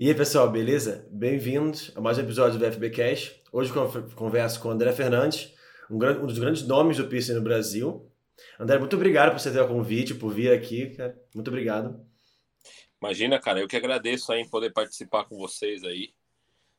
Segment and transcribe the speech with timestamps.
[0.00, 1.06] E aí, pessoal, beleza?
[1.10, 3.38] Bem-vindos a mais um episódio do FB Cash.
[3.52, 3.70] Hoje
[4.16, 5.54] converso com o André Fernandes,
[5.90, 8.10] um, um, dos grandes nomes do piercing no Brasil.
[8.58, 11.22] André, muito obrigado por você ter o convite, por vir aqui, cara.
[11.34, 12.02] Muito obrigado.
[12.98, 16.14] Imagina, cara, eu que agradeço aí em poder participar com vocês aí.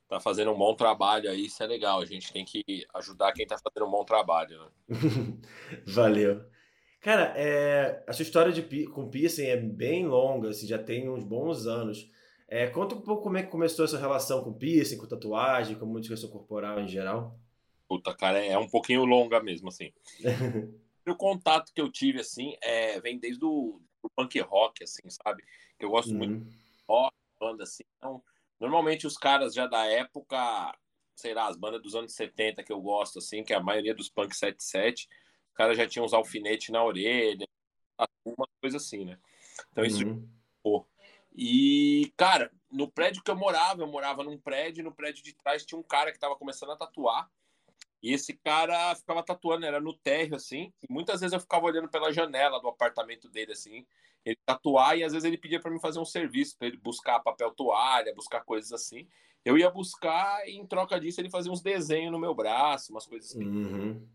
[0.10, 2.02] Tá fazendo um bom trabalho aí, isso é legal.
[2.02, 2.64] A gente tem que
[2.96, 4.68] ajudar quem tá fazendo um bom trabalho, né?
[5.86, 6.44] Valeu.
[7.00, 11.24] Cara, é, a sua história de, com piercing é bem longa, assim, já tem uns
[11.24, 12.10] bons anos.
[12.52, 15.86] É, conta um pouco como é que começou essa relação com piercing, com tatuagem, com
[15.86, 17.40] modificação corporal em geral.
[17.88, 19.94] Puta, cara, é um pouquinho longa mesmo, assim.
[21.08, 23.80] o contato que eu tive, assim, é, vem desde o
[24.18, 25.46] punk rock, assim, sabe?
[25.80, 26.18] Que eu gosto uhum.
[26.18, 26.58] muito de
[26.90, 27.84] rock, banda, assim.
[27.98, 28.22] Então,
[28.60, 30.78] normalmente os caras já da época,
[31.16, 33.96] sei lá, as bandas dos anos 70 que eu gosto, assim, que é a maioria
[33.96, 35.08] dos punk 77,
[35.48, 37.48] os caras já tinham uns alfinetes na orelha,
[38.26, 39.18] uma coisa assim, né?
[39.72, 40.28] Então isso uhum.
[40.62, 40.86] pô,
[41.34, 45.66] e, cara, no prédio que eu morava, eu morava num prédio, no prédio de trás
[45.66, 47.30] tinha um cara que estava começando a tatuar.
[48.04, 50.74] E esse cara ficava tatuando, era no térreo, assim.
[50.82, 53.86] E muitas vezes eu ficava olhando pela janela do apartamento dele, assim.
[54.26, 57.20] Ele tatuar e às vezes ele pedia para mim fazer um serviço, para ele buscar
[57.20, 59.08] papel toalha, buscar coisas assim.
[59.46, 63.06] Eu ia buscar e em troca disso ele fazia uns desenhos no meu braço, umas
[63.06, 63.44] coisas assim.
[63.44, 64.08] Uhum.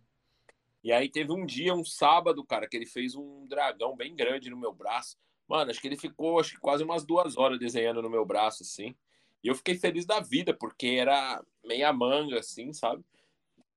[0.83, 4.51] E aí teve um dia, um sábado, cara, que ele fez um dragão bem grande
[4.51, 5.17] no meu braço.
[5.49, 8.63] Mano, acho que ele ficou acho que quase umas duas horas desenhando no meu braço,
[8.63, 8.95] assim.
[9.43, 13.05] E eu fiquei feliz da vida, porque era meia manga, assim, sabe?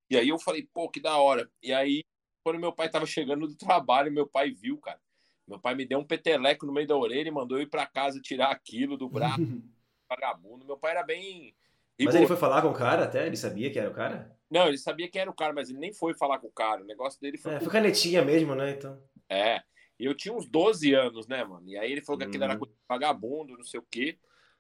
[0.10, 1.50] E aí eu falei, pô, que da hora.
[1.62, 2.04] E aí,
[2.44, 5.00] quando meu pai tava chegando do trabalho, meu pai viu, cara.
[5.48, 7.86] Meu pai me deu um peteleco no meio da orelha e mandou eu ir pra
[7.86, 9.38] casa tirar aquilo do braço.
[10.10, 10.66] vagabundo.
[10.66, 11.56] Meu pai era bem.
[12.02, 13.28] Mas ele foi falar com o cara até?
[13.28, 14.36] Ele sabia que era o cara?
[14.50, 16.82] Não, ele sabia que era o cara, mas ele nem foi falar com o cara.
[16.82, 17.54] O negócio dele foi.
[17.54, 18.72] É, foi canetinha mesmo, né?
[18.72, 19.00] Então.
[19.30, 19.62] É.
[20.00, 21.68] Eu tinha uns 12 anos, né, mano?
[21.68, 22.60] E aí ele falou que aquilo era uhum.
[22.60, 24.18] coisa de vagabundo, não sei o quê.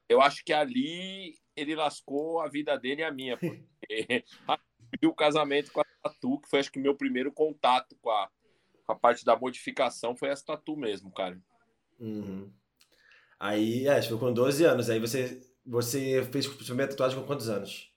[0.08, 4.26] Eu acho que ali ele lascou a vida dele e a minha, porque
[5.06, 8.30] o casamento com a Tatu, que foi acho que meu primeiro contato com a,
[8.86, 11.40] com a parte da modificação, foi essa Tatu mesmo, cara.
[12.00, 12.52] Uhum.
[13.40, 14.90] Aí, é, foi com 12 anos.
[14.90, 17.94] Aí você, você fez a primeira tatuagem com quantos anos?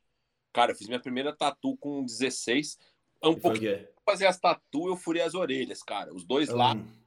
[0.52, 2.78] Cara, eu fiz minha primeira tatu com 16.
[3.24, 3.58] Um pouco
[4.04, 6.12] fazer as tatu, eu furei as orelhas, cara.
[6.12, 6.56] Os dois uhum.
[6.56, 7.01] lados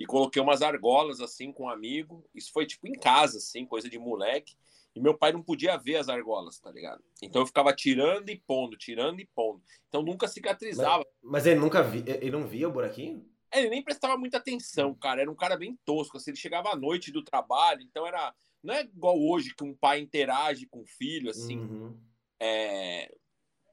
[0.00, 2.24] e coloquei umas argolas assim com um amigo.
[2.34, 4.56] Isso foi tipo em casa, assim, coisa de moleque.
[4.96, 7.04] E meu pai não podia ver as argolas, tá ligado?
[7.22, 9.62] Então eu ficava tirando e pondo, tirando e pondo.
[9.88, 11.04] Então nunca cicatrizava.
[11.22, 13.28] Mas, mas ele nunca via, ele não via o buraquinho?
[13.52, 15.20] É, ele nem prestava muita atenção, cara.
[15.20, 16.16] Era um cara bem tosco.
[16.16, 18.34] Assim, ele chegava à noite do trabalho, então era.
[18.62, 21.58] Não é igual hoje que um pai interage com o filho, assim.
[21.58, 22.00] Uhum.
[22.40, 23.12] É...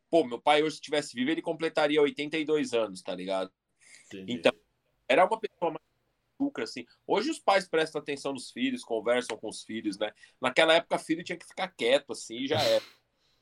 [0.09, 3.51] Pô, meu pai hoje, se tivesse vivo, ele completaria 82 anos, tá ligado?
[4.07, 4.33] Entendi.
[4.33, 4.53] Então,
[5.07, 5.87] era uma pessoa mais
[6.37, 6.85] açúcar, assim.
[7.05, 10.11] Hoje os pais prestam atenção nos filhos, conversam com os filhos, né?
[10.39, 12.83] Naquela época, filho tinha que ficar quieto, assim, e já era.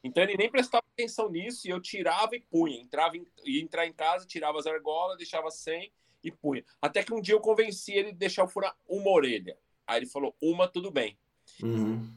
[0.03, 2.79] Então ele nem prestava atenção nisso e eu tirava e punha.
[2.79, 5.91] Entrava em, ia entrar em casa, tirava as argolas, deixava sem
[6.23, 6.63] e punha.
[6.81, 9.57] Até que um dia eu convenci ele de deixar eu furar uma orelha.
[9.85, 11.17] Aí ele falou, uma, tudo bem.
[11.61, 12.07] Uhum.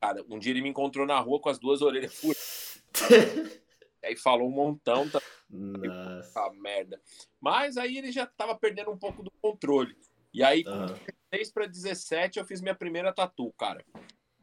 [0.00, 2.82] Cara, um dia ele me encontrou na rua com as duas orelhas furadas.
[4.04, 5.08] aí falou um montão.
[5.08, 5.20] Tá...
[5.50, 6.40] Nossa.
[6.40, 7.00] Ah, merda.
[7.40, 9.96] Mas aí ele já tava perdendo um pouco do controle.
[10.38, 10.86] E aí, com uhum.
[11.32, 13.84] 16 para 17, eu fiz minha primeira tatu, cara.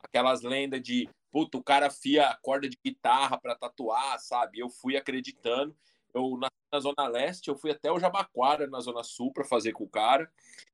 [0.04, 4.60] Aquelas lendas de, puto, o cara fia corda de guitarra para tatuar, sabe?
[4.60, 5.74] Eu fui acreditando.
[6.14, 9.72] Eu nasci na Zona Leste, eu fui até o Jabaquara, na Zona Sul, para fazer
[9.72, 10.30] com o cara.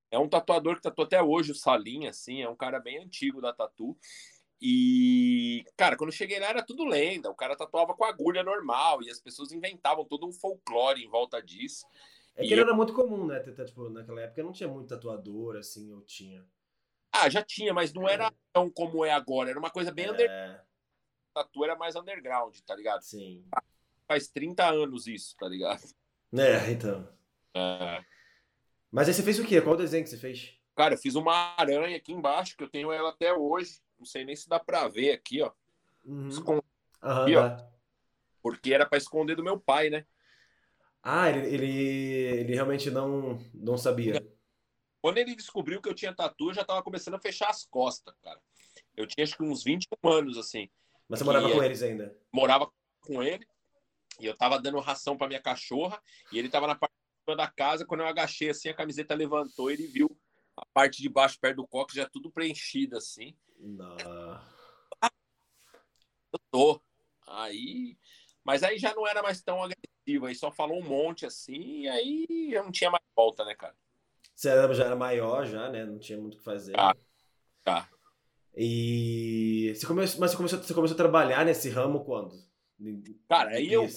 [0.10, 3.40] É um tatuador que tatua até hoje, o Salim, assim, é um cara bem antigo
[3.40, 3.96] da tatu.
[4.60, 7.30] E, cara, quando eu cheguei lá era tudo lenda.
[7.30, 11.40] O cara tatuava com agulha normal e as pessoas inventavam todo um folclore em volta
[11.44, 11.86] disso.
[12.36, 12.66] É que ele eu...
[12.66, 13.40] era muito comum, né?
[13.40, 16.46] Tipo, naquela época não tinha muito tatuador, assim, ou tinha.
[17.12, 18.32] Ah, já tinha, mas não era é.
[18.54, 19.50] tão como é agora.
[19.50, 20.12] Era uma coisa bem é.
[20.12, 20.60] underground.
[21.34, 23.02] Tatu era mais underground, tá ligado?
[23.02, 23.46] Sim.
[24.08, 25.82] Faz 30 anos isso, tá ligado?
[26.34, 27.08] É, então.
[27.54, 28.04] É.
[28.92, 29.62] Mas aí você fez o quê?
[29.62, 30.58] Qual desenho que você fez?
[30.76, 33.82] Cara, eu fiz uma aranha aqui embaixo, que eu tenho ela até hoje.
[33.98, 35.52] Não sei nem se dá pra ver aqui, ó.
[36.06, 36.28] Uhum.
[36.28, 36.64] Escondi,
[37.04, 37.58] uhum, aqui, ó.
[38.42, 40.06] Porque era para esconder do meu pai, né?
[41.04, 41.72] Ah, ele, ele,
[42.42, 44.22] ele realmente não, não sabia.
[45.02, 48.14] Quando ele descobriu que eu tinha tatu, eu já tava começando a fechar as costas,
[48.22, 48.40] cara.
[48.96, 50.70] Eu tinha acho que uns 21 anos, assim.
[51.10, 52.16] Mas você morava com eles ainda?
[52.32, 52.72] Morava
[53.02, 53.46] com ele.
[54.20, 56.00] E eu tava dando ração pra minha cachorra.
[56.32, 56.94] E ele tava na parte
[57.36, 57.86] da casa.
[57.86, 59.72] Quando eu agachei assim, a camiseta levantou.
[59.72, 60.16] Ele viu
[60.56, 63.36] a parte de baixo, perto do coque, já tudo preenchido, assim.
[63.58, 63.98] Não.
[66.32, 66.82] Eu tô.
[67.28, 67.98] Aí.
[68.44, 69.91] Mas aí já não era mais tão agressivo
[70.24, 73.76] aí só falou um monte assim, e aí eu não tinha mais volta, né, cara?
[74.36, 75.86] Você já era maior já, né?
[75.86, 76.74] Não tinha muito o que fazer.
[76.78, 76.96] Ah,
[77.64, 77.88] tá.
[78.56, 82.34] E você começou, mas você começou, você começou a trabalhar nesse ramo quando?
[83.30, 83.88] Cara, aí eu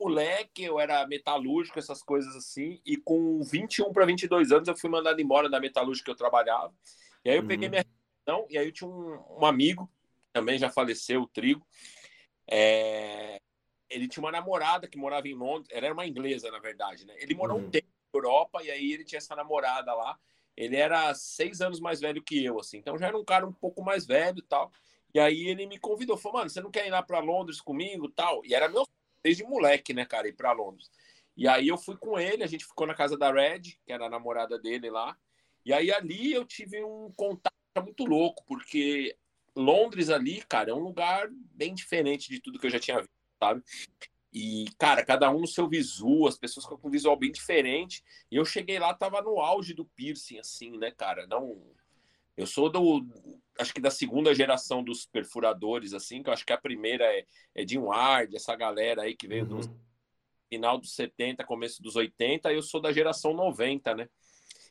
[0.00, 4.88] moleque, eu era metalúrgico, essas coisas assim, e com 21 para 22 anos eu fui
[4.88, 6.72] mandado embora da metalúrgica que eu trabalhava.
[7.22, 7.48] E aí eu uhum.
[7.48, 7.84] peguei minha
[8.26, 9.90] relação, e aí eu tinha um, um amigo,
[10.32, 11.66] também já faleceu, o Trigo.
[12.50, 13.42] É...
[13.90, 17.14] Ele tinha uma namorada que morava em Londres, ela era uma inglesa, na verdade, né?
[17.18, 17.66] Ele morou uhum.
[17.66, 20.18] um tempo na Europa, e aí ele tinha essa namorada lá.
[20.56, 23.52] Ele era seis anos mais velho que eu, assim, então já era um cara um
[23.52, 24.70] pouco mais velho e tal.
[25.12, 28.08] E aí ele me convidou, falou, mano, você não quer ir lá para Londres comigo
[28.08, 28.44] tal?
[28.44, 28.86] E era meu
[29.22, 30.90] desde moleque, né, cara, ir para Londres.
[31.36, 34.06] E aí eu fui com ele, a gente ficou na casa da Red, que era
[34.06, 35.16] a namorada dele lá.
[35.64, 39.16] E aí ali eu tive um contato muito louco, porque
[39.54, 43.19] Londres ali, cara, é um lugar bem diferente de tudo que eu já tinha visto,
[43.40, 43.62] sabe?
[44.32, 48.04] E, cara, cada um no seu visual, as pessoas com um visual bem diferente.
[48.30, 51.26] E eu cheguei lá, tava no auge do piercing, assim, né, cara?
[51.26, 51.60] Não.
[52.36, 53.04] Eu sou do.
[53.58, 57.26] Acho que da segunda geração dos perfuradores, assim, que eu acho que a primeira é,
[57.54, 59.60] é Jim Ward, essa galera aí que veio uhum.
[59.60, 59.80] do
[60.48, 64.08] final dos 70, começo dos 80, eu sou da geração 90, né?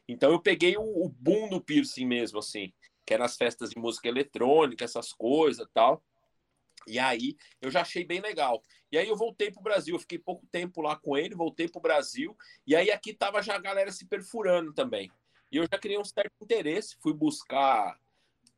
[0.08, 2.74] Então eu peguei o, o boom do piercing mesmo, assim,
[3.06, 6.04] que era as festas de música eletrônica, essas coisas tal.
[6.90, 8.62] E aí eu já achei bem legal.
[8.92, 11.68] E aí eu voltei para o Brasil, eu fiquei pouco tempo lá com ele, voltei
[11.70, 15.12] para o Brasil, e aí aqui tava já a galera se perfurando também.
[15.52, 18.00] E eu já criei um certo interesse, fui buscar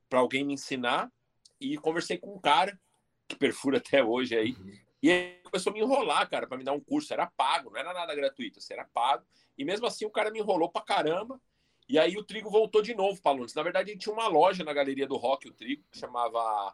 [0.10, 1.12] para alguém me ensinar
[1.60, 2.80] e conversei com um cara
[3.28, 4.54] que perfura até hoje aí.
[4.54, 4.78] Uhum.
[5.04, 7.12] E ele começou a me enrolar, cara, para me dar um curso.
[7.12, 9.26] Era pago, não era nada gratuito, assim, era pago.
[9.58, 11.42] E mesmo assim o cara me enrolou pra caramba.
[11.90, 13.56] E aí o Trigo voltou de novo para Londres.
[13.56, 16.74] Na verdade, ele tinha uma loja na Galeria do Rock, o Trigo, que chamava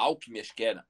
[0.00, 0.84] Alckmin, acho que era.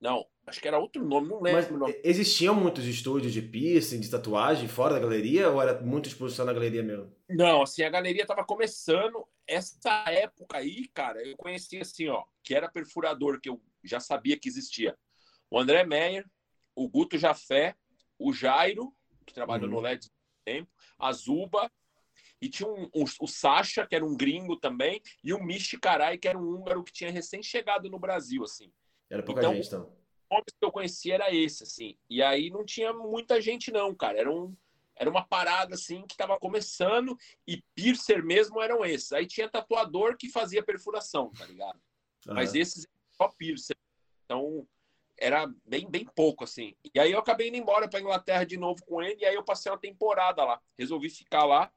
[0.00, 1.78] Não, acho que era outro nome, não lembro.
[1.78, 6.44] Mas existiam muitos estúdios de piercing, de tatuagem fora da galeria ou era muita exposição
[6.44, 7.10] na galeria mesmo?
[7.28, 9.26] Não, assim, a galeria estava começando.
[9.46, 14.38] Essa época aí, cara, eu conhecia assim, ó, que era perfurador, que eu já sabia
[14.38, 14.96] que existia.
[15.50, 16.26] O André Meyer,
[16.74, 17.74] o Guto Jafé,
[18.18, 18.94] o Jairo,
[19.24, 19.76] que trabalhou uhum.
[19.76, 20.10] no LED
[20.44, 21.70] tempo, a Zuba,
[22.44, 26.18] e tinha um, um, o Sasha, que era um gringo também, e o Michi Carai,
[26.18, 28.70] que era um húngaro que tinha recém-chegado no Brasil, assim.
[29.08, 29.92] Era pouca então, gente, então.
[30.30, 31.96] O nome que eu conhecia era esse, assim.
[32.08, 34.18] E aí não tinha muita gente, não, cara.
[34.18, 34.54] Era, um,
[34.94, 37.16] era uma parada, assim, que estava começando,
[37.48, 39.12] e piercer mesmo eram esses.
[39.12, 41.80] Aí tinha tatuador que fazia perfuração, tá ligado?
[42.26, 42.34] Uhum.
[42.34, 43.76] Mas esses só piercer.
[44.26, 44.66] Então,
[45.18, 46.74] era bem, bem pouco, assim.
[46.94, 49.44] E aí eu acabei indo embora para Inglaterra de novo com ele, e aí eu
[49.44, 50.60] passei uma temporada lá.
[50.78, 51.72] Resolvi ficar lá.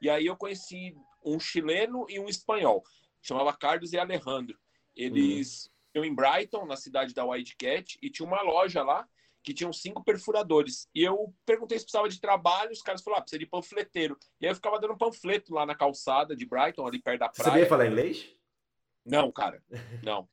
[0.00, 2.82] E aí eu conheci um chileno e um espanhol.
[3.22, 4.58] Chamava Carlos e Alejandro.
[4.96, 6.04] Eles uhum.
[6.04, 9.06] em Brighton, na cidade da Wildcat, e tinha uma loja lá
[9.42, 10.88] que tinham cinco perfuradores.
[10.94, 14.18] E eu perguntei se precisava de trabalho, os caras falaram, ah, precisa de panfleteiro.
[14.40, 17.44] E aí eu ficava dando panfleto lá na calçada de Brighton, ali perto da praia.
[17.44, 18.34] Você sabia falar inglês?
[19.04, 19.62] Não, cara,
[20.04, 20.28] não.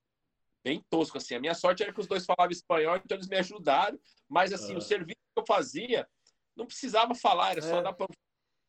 [0.64, 1.36] Bem tosco, assim.
[1.36, 3.98] A minha sorte era que os dois falavam espanhol, então eles me ajudaram.
[4.28, 4.82] Mas, assim, o ah.
[4.82, 6.08] serviço que eu fazia,
[6.56, 7.82] não precisava falar, era só é.
[7.82, 8.27] dar panfleto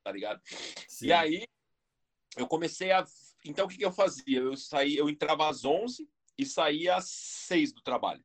[0.08, 0.40] tá ligado?
[0.88, 1.06] Sim.
[1.06, 1.44] E aí
[2.36, 3.04] eu comecei a.
[3.44, 4.40] Então o que, que eu fazia?
[4.40, 8.24] Eu saí, eu entrava às 11 e saía às 6 do trabalho.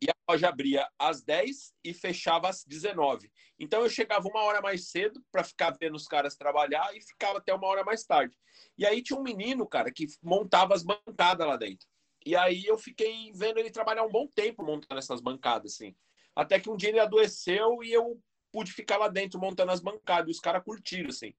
[0.00, 3.30] E a loja abria às 10 e fechava às 19.
[3.58, 7.38] Então eu chegava uma hora mais cedo para ficar vendo os caras trabalhar e ficava
[7.38, 8.36] até uma hora mais tarde.
[8.76, 11.86] E aí tinha um menino, cara, que montava as bancadas lá dentro.
[12.26, 15.94] E aí eu fiquei vendo ele trabalhar um bom tempo montando essas bancadas, assim.
[16.34, 18.18] Até que um dia ele adoeceu e eu
[18.54, 20.28] pude ficar lá dentro montando as bancadas.
[20.28, 21.34] E os caras curtiram, assim.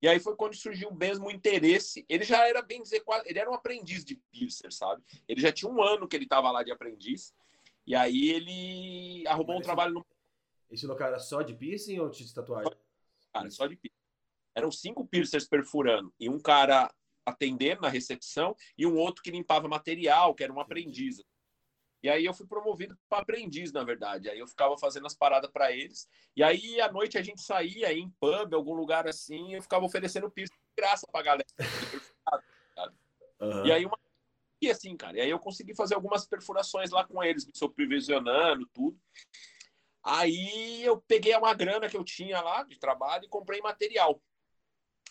[0.00, 2.06] E aí foi quando surgiu mesmo o interesse.
[2.08, 5.02] Ele já era, bem dizer, ele era um aprendiz de piercer, sabe?
[5.26, 7.34] Ele já tinha um ano que ele estava lá de aprendiz.
[7.84, 10.06] E aí ele arrumou Mas um trabalho no.
[10.70, 12.72] Esse local era só de piercing ou de tatuagem?
[13.34, 13.98] Cara, só de piercing.
[14.54, 16.14] Eram cinco piercers perfurando.
[16.20, 16.88] E um cara
[17.26, 21.20] atendendo na recepção e um outro que limpava material, que era um aprendiz.
[22.02, 24.30] E aí eu fui promovido para aprendiz, na verdade.
[24.30, 26.08] Aí eu ficava fazendo as paradas para eles.
[26.34, 29.84] E aí à noite a gente saía em pub, algum lugar assim, e eu ficava
[29.84, 31.46] oferecendo pista de graça pra galera.
[33.40, 33.66] uhum.
[33.66, 33.98] E aí uma
[34.62, 35.16] e assim, cara.
[35.16, 38.98] E aí eu consegui fazer algumas perfurações lá com eles, me supervisionando, tudo.
[40.02, 44.22] Aí eu peguei uma grana que eu tinha lá de trabalho e comprei material.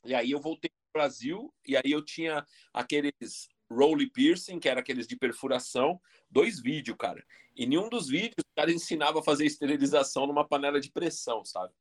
[0.06, 4.68] E aí eu voltei para o Brasil e aí eu tinha aqueles Rolly Piercing, que
[4.68, 7.24] era aqueles de perfuração, dois vídeos, cara.
[7.56, 11.74] E nenhum dos vídeos o cara ensinava a fazer esterilização numa panela de pressão, sabe?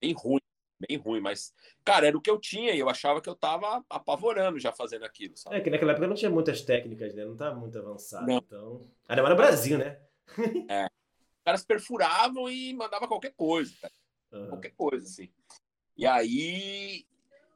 [0.00, 0.40] Bem ruim,
[0.86, 1.54] bem ruim, mas,
[1.84, 5.04] cara, era o que eu tinha e eu achava que eu tava apavorando já fazendo
[5.04, 5.56] aquilo, sabe?
[5.56, 7.24] É que naquela época não tinha muitas técnicas, né?
[7.24, 8.38] Não tava muito avançado, não.
[8.38, 8.80] então...
[9.08, 9.98] Ainda mais no Brasil, né?
[10.68, 10.84] é.
[10.84, 13.94] Os caras perfuravam e mandavam qualquer coisa, cara.
[14.32, 14.48] Uhum.
[14.48, 15.30] Qualquer coisa, assim.
[15.96, 17.06] E aí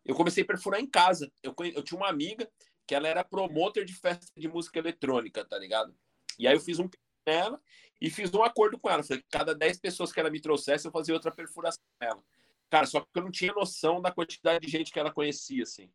[0.05, 1.31] eu comecei a perfurar em casa.
[1.43, 2.51] Eu, eu tinha uma amiga
[2.91, 5.95] que ela era promotor de festa de música eletrônica, tá ligado?
[6.37, 6.91] E aí eu fiz um
[7.25, 7.63] nela
[8.01, 9.05] e fiz um acordo com ela.
[9.05, 12.21] Falei, cada 10 pessoas que ela me trouxesse, eu fazia outra perfuração nela.
[12.69, 15.89] Cara, só que eu não tinha noção da quantidade de gente que ela conhecia, assim.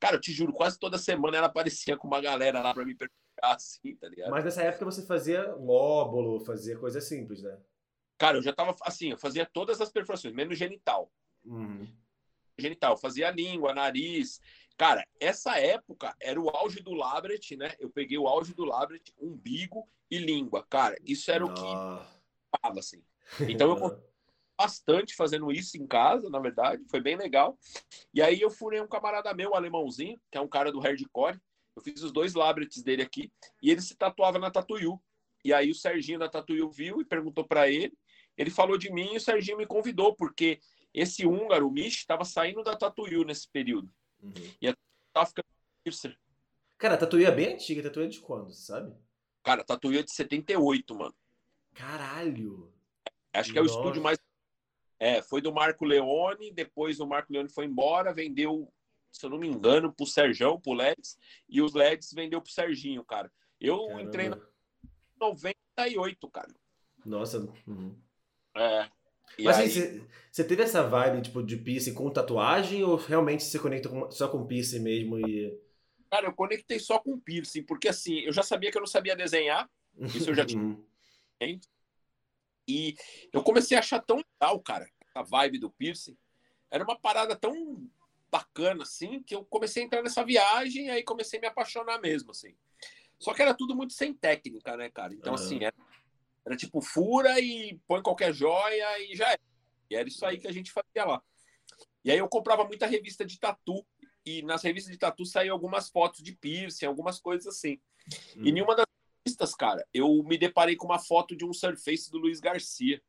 [0.00, 2.96] Cara, eu te juro, quase toda semana ela aparecia com uma galera lá pra me
[2.96, 3.14] perfurar,
[3.54, 4.30] assim, tá ligado?
[4.32, 7.56] Mas nessa época você fazia lóbulo, fazia coisa simples, né?
[8.18, 11.08] Cara, eu já tava assim, eu fazia todas as perfurações, menos genital.
[11.44, 11.86] Uhum.
[12.58, 14.40] Genital, fazia língua, nariz.
[14.76, 17.74] Cara, essa época era o auge do Labret, né?
[17.78, 20.66] Eu peguei o auge do Labret, umbigo e língua.
[20.68, 21.62] Cara, isso era o que
[22.60, 23.02] tava, assim.
[23.48, 24.02] Então eu
[24.58, 27.58] bastante fazendo isso em casa, na verdade, foi bem legal.
[28.12, 31.38] E aí eu furei um camarada meu, um alemãozinho, que é um cara do hardcore.
[31.74, 33.30] Eu fiz os dois labrets dele aqui
[33.62, 35.00] e ele se tatuava na Tatuyu.
[35.44, 37.92] E aí o Serginho da Tatuyu viu e perguntou para ele.
[38.36, 40.58] Ele falou de mim e o Serginho me convidou, porque
[40.92, 43.92] esse húngaro, o Mish, estava saindo da Tatuyu nesse período.
[44.22, 44.32] Uhum.
[44.60, 44.74] E
[45.12, 45.46] tava ficando
[45.82, 46.18] piercer.
[46.78, 47.80] Cara, a Tatuyu é bem antiga.
[47.80, 48.94] A Tatuyu é de quando, sabe?
[49.42, 51.14] Cara, a Tatuyu é de 78, mano.
[51.74, 52.72] Caralho!
[53.32, 54.18] Acho que é o estúdio mais
[54.98, 58.72] é, foi do Marco Leone, depois o Marco Leone foi embora, vendeu,
[59.12, 61.18] se eu não me engano, pro Serjão, pro Leds,
[61.48, 63.30] e os Leds vendeu pro Serginho, cara.
[63.60, 64.02] Eu Caramba.
[64.02, 64.40] entrei na
[65.20, 66.54] 98, cara.
[67.04, 67.40] Nossa.
[67.66, 67.98] Uhum.
[68.54, 68.90] É.
[69.38, 70.02] Mas assim, aí...
[70.30, 74.28] você teve essa vibe tipo, de piercing com tatuagem ou realmente você conecta com, só
[74.28, 75.58] com piercing mesmo e.
[76.10, 79.16] Cara, eu conectei só com piercing, porque assim, eu já sabia que eu não sabia
[79.16, 79.68] desenhar.
[80.14, 80.78] Isso eu já tinha.
[82.68, 82.96] E
[83.32, 86.16] eu comecei a achar tão legal, cara, a vibe do piercing.
[86.68, 87.88] Era uma parada tão
[88.28, 92.00] bacana, assim, que eu comecei a entrar nessa viagem e aí comecei a me apaixonar
[92.00, 92.56] mesmo, assim.
[93.18, 95.14] Só que era tudo muito sem técnica, né, cara?
[95.14, 95.38] Então, uhum.
[95.38, 95.74] assim, era,
[96.46, 99.40] era, tipo fura e põe qualquer joia e já era.
[99.90, 101.22] E era isso aí que a gente fazia lá.
[102.04, 103.84] E aí eu comprava muita revista de tatu.
[104.24, 107.80] E nas revistas de tatu saíam algumas fotos de piercing, algumas coisas assim.
[108.36, 108.46] Uhum.
[108.46, 108.86] E nenhuma das
[109.24, 113.02] revistas, cara, eu me deparei com uma foto de um surface do Luiz Garcia.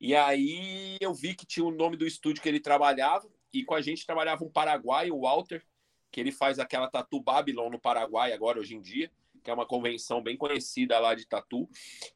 [0.00, 3.74] E aí eu vi que tinha o nome do estúdio que ele trabalhava, e com
[3.74, 5.64] a gente trabalhava um paraguaio, o Walter,
[6.10, 9.10] que ele faz aquela Tatu Babylon no Paraguai agora, hoje em dia,
[9.44, 11.68] que é uma convenção bem conhecida lá de tatu.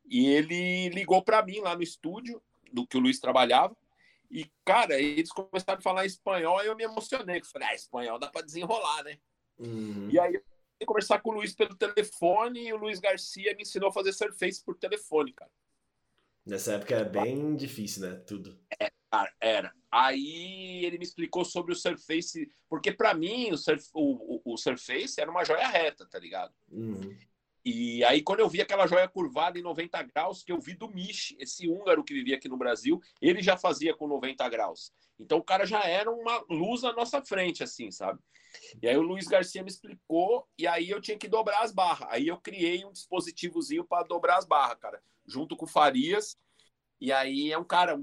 [0.05, 2.43] E ele ligou para mim lá no estúdio,
[2.73, 3.77] do que o Luiz trabalhava,
[4.31, 7.41] e, cara, eles começaram a falar espanhol e eu me emocionei.
[7.41, 9.19] Eu falei, ah, espanhol dá para desenrolar, né?
[9.59, 10.09] Uhum.
[10.11, 10.41] E aí
[10.87, 14.63] conversar com o Luiz pelo telefone e o Luiz Garcia me ensinou a fazer surface
[14.63, 15.51] por telefone, cara.
[16.47, 18.15] Nessa época era bem difícil, né?
[18.27, 18.59] Tudo.
[18.81, 18.93] É,
[19.41, 19.73] era.
[19.91, 24.57] Aí ele me explicou sobre o Surface, porque para mim o, surf, o, o, o,
[24.57, 26.53] Surface era uma joia reta, tá ligado?
[26.71, 27.17] Uhum.
[27.65, 30.89] E aí, quando eu vi aquela joia curvada em 90 graus, que eu vi do
[30.89, 34.93] Mish, esse húngaro que vivia aqui no Brasil, ele já fazia com 90 graus.
[35.19, 38.21] Então o cara já era uma luz na nossa frente, assim, sabe?
[38.83, 42.09] E aí o Luiz Garcia me explicou, e aí eu tinha que dobrar as barras.
[42.11, 46.39] Aí eu criei um dispositivozinho para dobrar as barras, cara, junto com o Farias.
[47.01, 48.01] E aí é um cara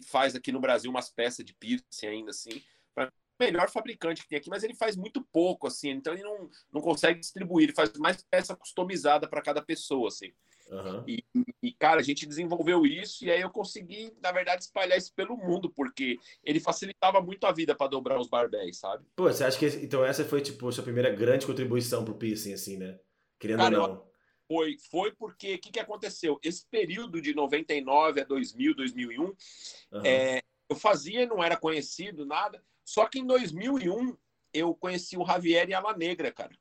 [0.00, 2.62] que faz aqui no Brasil umas peças de piercing ainda, assim.
[2.96, 5.90] O melhor fabricante que tem aqui, mas ele faz muito pouco, assim.
[5.90, 10.32] Então ele não, não consegue distribuir, ele faz mais peça customizada para cada pessoa, assim.
[10.70, 11.04] Uhum.
[11.06, 11.22] E,
[11.62, 15.36] e, cara, a gente desenvolveu isso e aí eu consegui, na verdade, espalhar isso pelo
[15.36, 19.04] mundo, porque ele facilitava muito a vida para dobrar os barbéis, sabe?
[19.14, 22.78] Pô, você acha que então essa foi, tipo, sua primeira grande contribuição pro piercing, assim,
[22.78, 22.98] né?
[23.38, 24.13] Querendo cara, ou não.
[24.54, 26.38] Foi, foi porque o que, que aconteceu?
[26.42, 29.34] Esse período de 99 a 2000, 2001, uhum.
[30.04, 32.62] é, eu fazia, não era conhecido, nada.
[32.84, 34.16] Só que em 2001
[34.52, 36.54] eu conheci o Javier e a La Negra, cara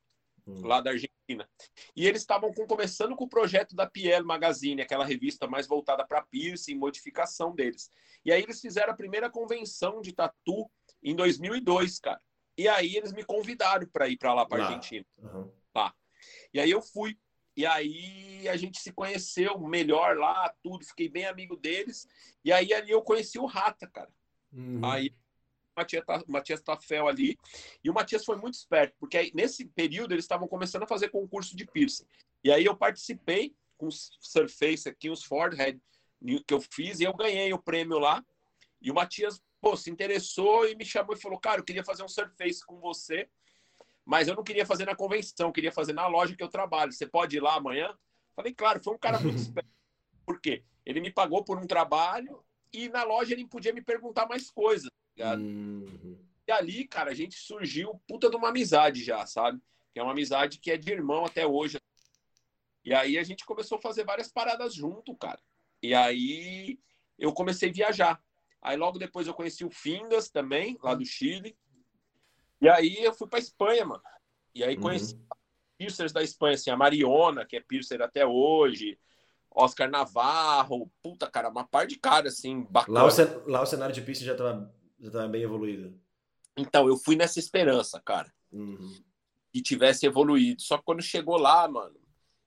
[0.47, 0.65] hum.
[0.65, 1.49] lá da Argentina.
[1.95, 6.21] E eles estavam começando com o projeto da Piel Magazine, aquela revista mais voltada para
[6.21, 7.91] piercing e modificação deles.
[8.25, 10.69] E aí eles fizeram a primeira convenção de tatu
[11.01, 12.21] em 2002, cara.
[12.57, 15.05] E aí eles me convidaram para ir para lá, para Argentina.
[15.17, 15.51] Uhum.
[15.75, 15.93] Lá.
[16.53, 17.17] E aí eu fui.
[17.55, 22.07] E aí a gente se conheceu melhor lá, tudo, fiquei bem amigo deles.
[22.43, 24.09] E aí ali eu conheci o Rata, cara.
[24.51, 24.83] Uhum.
[24.83, 25.13] Aí
[25.75, 27.37] Matias, Matias Tafel ali.
[27.83, 31.09] E o Matias foi muito esperto, porque aí, nesse período eles estavam começando a fazer
[31.09, 32.05] concurso de piercing.
[32.43, 35.79] E aí eu participei com os Surface aqui, os Ford Head
[36.47, 38.23] que eu fiz, e eu ganhei o prêmio lá.
[38.81, 42.03] E o Matias, pô, se interessou e me chamou e falou: Cara, eu queria fazer
[42.03, 43.29] um Surface com você,
[44.05, 46.91] mas eu não queria fazer na convenção, queria fazer na loja que eu trabalho.
[46.91, 47.95] Você pode ir lá amanhã?
[48.35, 49.69] Falei, claro, foi um cara muito esperto.
[50.25, 50.63] Por quê?
[50.85, 54.89] Ele me pagou por um trabalho e na loja ele podia me perguntar mais coisas
[55.13, 55.41] ligado?
[55.41, 56.17] Uhum.
[56.47, 59.61] E ali, cara, a gente surgiu puta de uma amizade já, sabe?
[59.93, 61.79] Que é uma amizade que é de irmão até hoje.
[62.83, 65.39] E aí a gente começou a fazer várias paradas junto, cara.
[65.81, 66.79] E aí
[67.17, 68.23] eu comecei a viajar.
[68.61, 71.55] Aí logo depois eu conheci o Fingas também, lá do Chile.
[72.63, 74.01] E aí eu fui pra Espanha, mano.
[74.55, 75.21] E aí conheci uhum.
[75.77, 78.97] piercers da Espanha, assim, a Mariona, que é piercer até hoje,
[79.51, 83.03] Oscar Navarro, puta, cara, uma par de cara, assim, bacana.
[83.03, 85.99] Lá o, lá o cenário de piercing já tava, já tava bem evoluído.
[86.55, 88.33] Então, eu fui nessa esperança, cara.
[88.49, 88.95] Uhum.
[89.51, 90.61] Que tivesse evoluído.
[90.61, 91.99] Só que quando chegou lá, mano,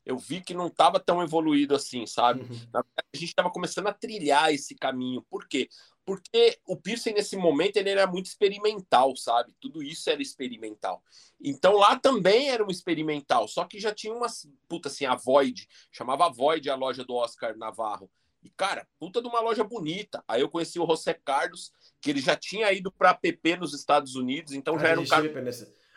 [0.06, 2.42] eu vi que não estava tão evoluído assim, sabe?
[2.42, 2.70] Uhum.
[2.72, 5.20] A gente estava começando a trilhar esse caminho.
[5.28, 5.68] Por quê?
[6.04, 9.52] Porque o piercing nesse momento ele era muito experimental, sabe?
[9.60, 11.02] Tudo isso era experimental.
[11.40, 15.68] Então lá também era um experimental, só que já tinha umas puta assim, a Void,
[15.90, 18.08] chamava Void a loja do Oscar Navarro.
[18.44, 20.22] E cara, puta de uma loja bonita.
[20.28, 24.14] Aí eu conheci o José Carlos, que ele já tinha ido para PP nos Estados
[24.14, 25.26] Unidos, então já era um cara.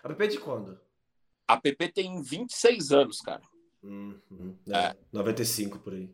[0.02, 0.80] A PP de quando?
[1.48, 3.44] A PP tem 26 anos, cara.
[3.84, 4.58] Uhum.
[4.70, 4.96] É, é.
[5.12, 6.14] 95 por aí.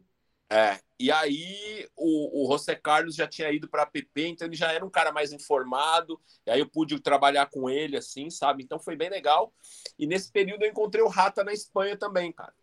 [0.50, 4.56] É, e aí o, o José Carlos já tinha ido para a PP, então ele
[4.56, 8.64] já era um cara mais informado, e aí eu pude trabalhar com ele, assim, sabe?
[8.64, 9.54] Então foi bem legal.
[9.98, 12.54] E nesse período eu encontrei o Rata na Espanha também, cara.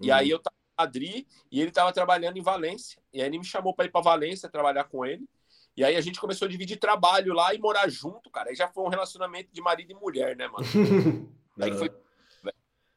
[0.00, 0.16] E uhum.
[0.16, 3.00] aí eu tava em Madrid e ele tava trabalhando em Valência.
[3.12, 5.28] E aí ele me chamou para ir para Valência trabalhar com ele.
[5.76, 8.50] E aí a gente começou a dividir trabalho lá e morar junto, cara.
[8.50, 10.66] Aí já foi um relacionamento de marido e mulher, né, mano?
[11.60, 11.88] aí foi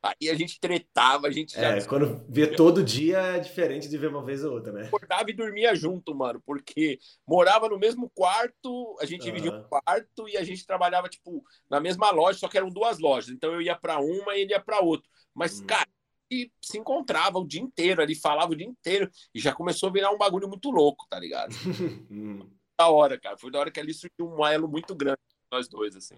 [0.03, 1.77] Aí a gente tretava, a gente já.
[1.77, 4.87] É, quando vê todo dia é diferente de ver uma vez ou outra, né?
[4.87, 10.27] Acordava e dormia junto, mano, porque morava no mesmo quarto, a gente dividia um quarto
[10.27, 13.29] e a gente trabalhava, tipo, na mesma loja, só que eram duas lojas.
[13.29, 15.07] Então eu ia para uma e ele ia para outra.
[15.35, 15.67] Mas, hum.
[15.67, 15.87] cara,
[16.31, 19.07] e se encontrava o dia inteiro ali, falava o dia inteiro.
[19.35, 21.53] E já começou a virar um bagulho muito louco, tá ligado?
[22.09, 22.49] hum.
[22.79, 23.37] Da hora, cara.
[23.37, 25.19] Foi da hora que ali surgiu um elo muito grande,
[25.51, 26.15] nós dois, assim.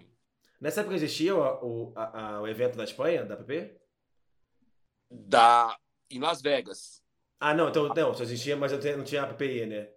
[0.63, 3.81] Nessa época existia o, o, a, a, o evento da Espanha, da PP?
[5.11, 5.77] Da,
[6.09, 7.03] em Las Vegas.
[7.37, 9.89] Ah, não, então não, só existia, mas eu não tinha a PPI, né?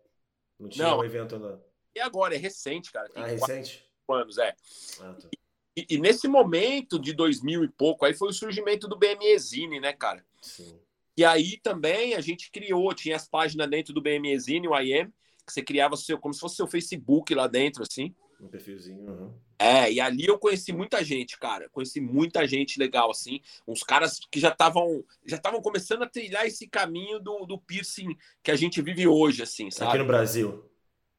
[0.58, 1.60] Não tinha o um evento lá.
[1.94, 3.08] E agora, é recente, cara.
[3.10, 3.88] Tem ah, recente?
[4.10, 4.56] anos, é.
[5.02, 5.28] Ah, tá.
[5.76, 9.92] e, e, nesse momento de 2000 e pouco, aí foi o surgimento do BMEzine, né,
[9.92, 10.26] cara?
[10.42, 10.80] Sim.
[11.16, 15.12] E aí também a gente criou, tinha as páginas dentro do BMEzine, o IM,
[15.46, 18.12] que você criava seu, como se fosse seu Facebook lá dentro, assim.
[18.40, 19.45] Um perfilzinho, uhum.
[19.58, 21.68] É, e ali eu conheci muita gente, cara.
[21.70, 23.40] Conheci muita gente legal, assim.
[23.66, 28.16] Uns caras que já estavam já estavam começando a trilhar esse caminho do, do piercing
[28.42, 29.90] que a gente vive hoje, assim, sabe?
[29.90, 30.70] Aqui no Brasil?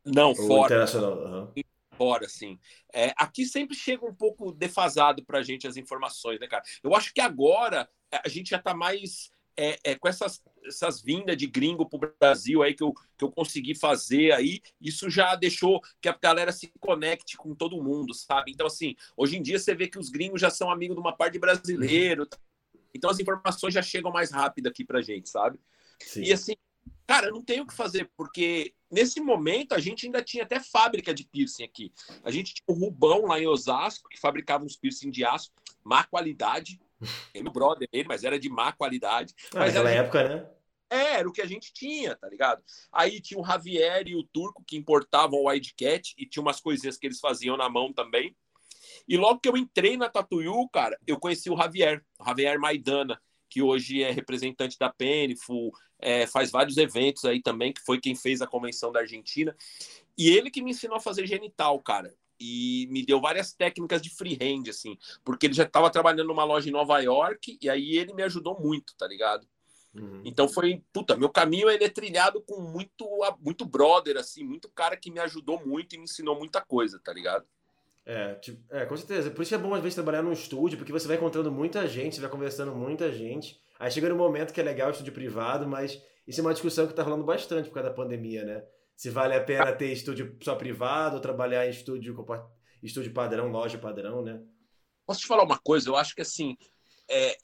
[0.05, 0.75] Não, Ou fora.
[0.75, 1.53] Internacional.
[1.55, 1.63] Uhum.
[1.97, 2.59] Fora, assim.
[2.93, 6.63] É, aqui sempre chega um pouco defasado pra gente as informações, né, cara?
[6.83, 11.35] Eu acho que agora a gente já tá mais é, é, com essas, essas vindas
[11.35, 15.35] de gringo para o Brasil aí que eu, que eu consegui fazer aí, isso já
[15.35, 18.51] deixou que a galera se conecte com todo mundo, sabe?
[18.51, 21.15] Então, assim, hoje em dia você vê que os gringos já são amigos de uma
[21.15, 22.27] parte de brasileiro,
[22.93, 25.59] então as informações já chegam mais rápido aqui pra gente, sabe?
[25.99, 26.21] Sim.
[26.23, 26.53] E assim,
[27.07, 31.13] cara, não tem o que fazer, porque nesse momento a gente ainda tinha até fábrica
[31.13, 31.91] de piercing aqui.
[32.23, 35.51] A gente tinha o Rubão lá em Osasco, que fabricava uns piercing de aço,
[35.83, 36.79] má qualidade,
[37.33, 39.33] tem o brother dele, mas era de má qualidade.
[39.53, 40.49] Ah, mas naquela época, né?
[40.89, 42.63] É, era o que a gente tinha, tá ligado?
[42.91, 46.97] Aí tinha o Javier e o Turco que importavam o Wildcat e tinha umas coisinhas
[46.97, 48.35] que eles faziam na mão também.
[49.07, 53.21] E logo que eu entrei na Tatuyu, cara, eu conheci o Javier, o Javier Maidana,
[53.49, 58.15] que hoje é representante da Peniful, é, faz vários eventos aí também, que foi quem
[58.15, 59.55] fez a convenção da Argentina.
[60.17, 64.09] E ele que me ensinou a fazer genital, cara e me deu várias técnicas de
[64.09, 68.13] freehand, assim, porque ele já estava trabalhando numa loja em Nova York e aí ele
[68.13, 69.47] me ajudou muito, tá ligado?
[69.93, 70.21] Uhum.
[70.23, 73.07] Então foi, puta, meu caminho ele é trilhado com muito,
[73.39, 77.11] muito brother, assim, muito cara que me ajudou muito e me ensinou muita coisa, tá
[77.11, 77.45] ligado?
[78.05, 79.29] É, tipo, é, com certeza.
[79.29, 82.15] Por isso é bom às vezes trabalhar num estúdio, porque você vai encontrando muita gente,
[82.15, 83.59] você vai conversando muita gente.
[83.77, 86.87] Aí chega no momento que é legal o estúdio privado, mas isso é uma discussão
[86.87, 88.63] que tá rolando bastante por causa da pandemia, né?
[88.97, 92.15] Se vale a pena ter estúdio só privado ou trabalhar em estúdio,
[92.81, 94.41] estúdio padrão, loja padrão, né?
[95.05, 95.87] Posso te falar uma coisa?
[95.87, 96.57] Eu acho que assim,
[97.07, 97.37] é,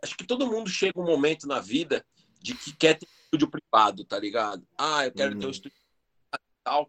[0.00, 2.06] acho que todo mundo chega um momento na vida
[2.40, 4.64] de que quer ter estúdio privado, tá ligado?
[4.78, 5.50] Ah, eu quero ter um uhum.
[5.50, 5.76] estúdio
[6.62, 6.88] tal.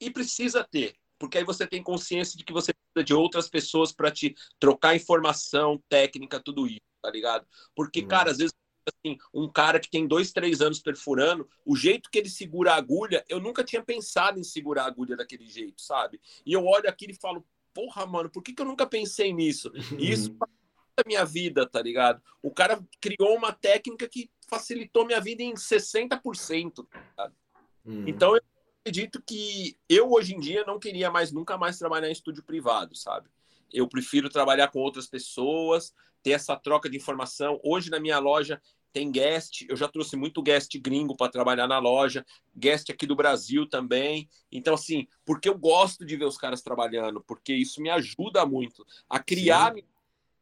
[0.00, 3.92] E precisa ter, porque aí você tem consciência de que você precisa de outras pessoas
[3.92, 7.46] para te trocar informação, técnica, tudo isso, tá ligado?
[7.76, 8.08] Porque, uhum.
[8.08, 8.52] cara, às vezes
[8.90, 12.76] assim, um cara que tem dois, três anos perfurando, o jeito que ele segura a
[12.76, 16.20] agulha, eu nunca tinha pensado em segurar a agulha daquele jeito, sabe?
[16.44, 19.72] E eu olho aquilo e falo, porra, mano, por que, que eu nunca pensei nisso?
[19.98, 20.34] E isso
[20.96, 22.22] a minha vida, tá ligado?
[22.42, 26.86] O cara criou uma técnica que facilitou minha vida em 60%.
[27.16, 27.32] Tá
[27.84, 28.04] uhum.
[28.06, 28.42] Então eu
[28.80, 32.94] acredito que eu hoje em dia não queria mais nunca mais trabalhar em estúdio privado,
[32.94, 33.28] sabe?
[33.72, 37.60] Eu prefiro trabalhar com outras pessoas, ter essa troca de informação.
[37.62, 38.60] Hoje na minha loja
[38.92, 42.24] tem guest, eu já trouxe muito guest gringo para trabalhar na loja,
[42.56, 44.28] guest aqui do Brasil também.
[44.50, 48.84] Então, assim, porque eu gosto de ver os caras trabalhando, porque isso me ajuda muito
[49.08, 49.74] a criar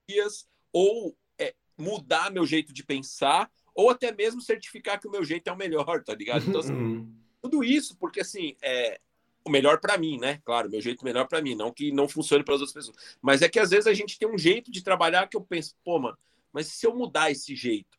[0.08, 5.24] minhas ou é, mudar meu jeito de pensar, ou até mesmo certificar que o meu
[5.24, 6.46] jeito é o melhor, tá ligado?
[6.48, 7.14] Então, assim, uhum.
[7.40, 9.00] tudo isso, porque assim, é,
[9.44, 10.40] o melhor para mim, né?
[10.44, 13.16] Claro, meu jeito melhor para mim, não que não funcione para as outras pessoas.
[13.20, 15.74] Mas é que às vezes a gente tem um jeito de trabalhar que eu penso,
[15.84, 16.18] pô, mano,
[16.52, 17.97] mas se eu mudar esse jeito?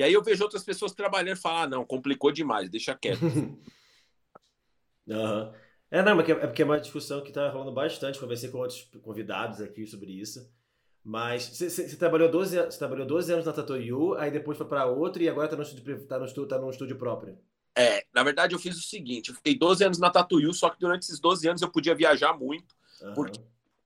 [0.00, 3.20] E aí eu vejo outras pessoas trabalhando e falar, ah, não, complicou demais, deixa quieto.
[5.06, 5.52] uhum.
[5.90, 8.18] É, não, é porque é uma discussão que está rolando bastante.
[8.18, 10.50] Conversei com outros convidados aqui sobre isso.
[11.04, 15.22] Mas você trabalhou 12, você trabalhou 12 anos na Tatoyu, aí depois foi para outro
[15.22, 17.38] e agora está no, estúdio, tá no, estúdio, tá no estúdio próprio.
[17.76, 20.80] É, na verdade eu fiz o seguinte, eu fiquei 12 anos na Tatuyu, só que
[20.80, 23.12] durante esses 12 anos eu podia viajar muito, uhum.
[23.12, 23.38] porque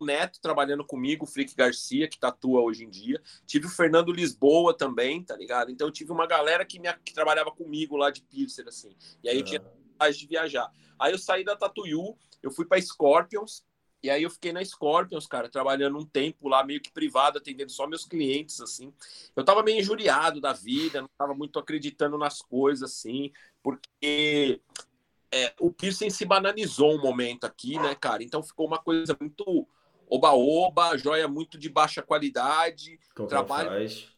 [0.05, 4.77] Neto trabalhando comigo, o Frick Garcia, que tatua hoje em dia, tive o Fernando Lisboa
[4.77, 5.71] também, tá ligado?
[5.71, 9.29] Então eu tive uma galera que, me, que trabalhava comigo lá de piercer, assim, e
[9.29, 9.41] aí uhum.
[9.41, 10.71] eu tinha vontade de viajar.
[10.99, 13.65] Aí eu saí da Tatuyu, eu fui para Scorpions,
[14.05, 17.73] e aí eu fiquei na Scorpions, cara, trabalhando um tempo lá meio que privado, atendendo
[17.73, 18.93] só meus clientes, assim.
[19.35, 24.61] Eu tava meio injuriado da vida, não tava muito acreditando nas coisas, assim, porque
[25.33, 28.23] é, o piercing se banalizou um momento aqui, né, cara?
[28.23, 29.67] Então ficou uma coisa muito
[30.09, 33.71] oba-oba, joia muito de baixa qualidade, trabalho.
[33.71, 34.09] Faz?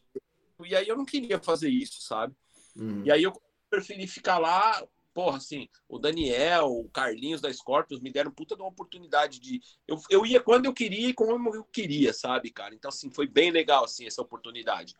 [0.65, 2.35] E aí eu não queria fazer isso, sabe?
[2.75, 3.03] Uhum.
[3.05, 3.33] E aí eu
[3.69, 4.81] preferi ficar lá
[5.17, 9.59] porra, assim, o Daniel, o Carlinhos da Scorpions me deram puta de uma oportunidade de.
[9.87, 12.75] Eu, eu ia quando eu queria e como eu queria, sabe, cara?
[12.75, 14.95] Então, assim, foi bem legal, assim, essa oportunidade.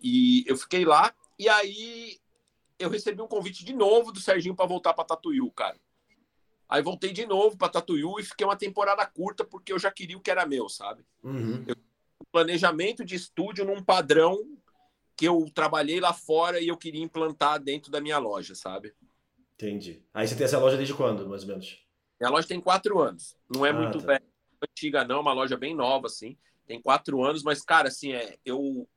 [0.00, 2.20] E eu fiquei lá, e aí
[2.78, 5.76] eu recebi um convite de novo do Serginho para voltar para Tatuyu, cara.
[6.68, 10.18] Aí voltei de novo para Tatuyu e fiquei uma temporada curta porque eu já queria
[10.18, 11.04] o que era meu, sabe?
[11.22, 11.64] Uhum.
[11.66, 11.74] Eu,
[12.30, 14.38] planejamento de estúdio num padrão
[15.16, 18.94] que eu trabalhei lá fora e eu queria implantar dentro da minha loja, sabe?
[19.54, 20.02] Entendi.
[20.14, 21.84] Aí você tem essa loja desde quando, mais ou menos?
[22.20, 23.36] Minha loja tem quatro anos.
[23.52, 24.06] Não é ah, muito tá.
[24.06, 24.24] velha,
[24.62, 26.36] antiga, não, uma loja bem nova, assim.
[26.66, 28.88] Tem quatro anos, mas, cara, assim, é, eu.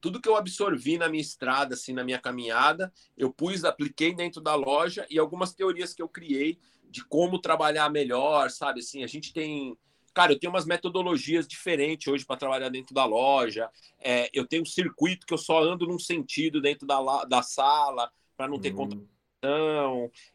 [0.00, 4.40] Tudo que eu absorvi na minha estrada, assim, na minha caminhada, eu pus, apliquei dentro
[4.40, 6.58] da loja e algumas teorias que eu criei
[6.90, 8.80] de como trabalhar melhor, sabe?
[8.80, 9.76] Assim, a gente tem.
[10.12, 13.70] Cara, eu tenho umas metodologias diferentes hoje para trabalhar dentro da loja.
[14.00, 18.10] É, eu tenho um circuito que eu só ando num sentido dentro da, da sala,
[18.36, 18.76] para não ter hum.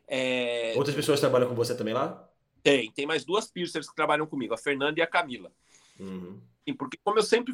[0.08, 0.74] é...
[0.78, 2.28] Outras pessoas trabalham com você também lá?
[2.64, 5.52] Tem, tem mais duas piercers que trabalham comigo, a Fernanda e a Camila.
[6.00, 6.42] Uhum.
[6.66, 7.54] E porque como eu sempre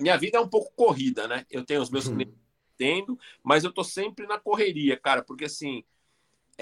[0.00, 1.44] minha vida é um pouco corrida, né?
[1.50, 2.14] Eu tenho os meus uhum.
[2.14, 2.40] clientes
[2.76, 5.84] tendo, mas eu tô sempre na correria, cara, porque assim,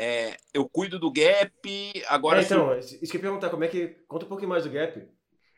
[0.01, 2.41] é, eu cuido do Gap, agora...
[2.41, 3.89] É, então, isso que eu ia perguntar, como é que...
[4.07, 5.09] Conta um pouquinho mais do Gap.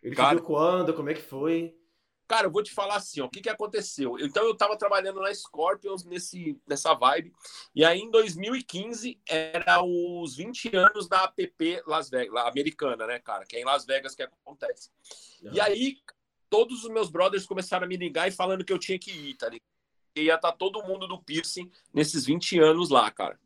[0.03, 1.77] Ele cara, viu quando, como é que foi?
[2.27, 4.19] Cara, eu vou te falar assim, ó, o que, que aconteceu?
[4.19, 7.35] Então eu estava trabalhando na Scorpions nesse, nessa vibe,
[7.75, 13.45] e aí em 2015 era os 20 anos da APP Las Vegas, americana, né, cara?
[13.45, 14.89] Que é em Las Vegas que acontece.
[15.43, 15.51] Uhum.
[15.53, 15.99] E aí
[16.49, 19.35] todos os meus brothers começaram a me ligar e falando que eu tinha que ir,
[19.35, 19.69] tá ligado?
[20.17, 23.39] E ia estar tá todo mundo do piercing nesses 20 anos lá, cara.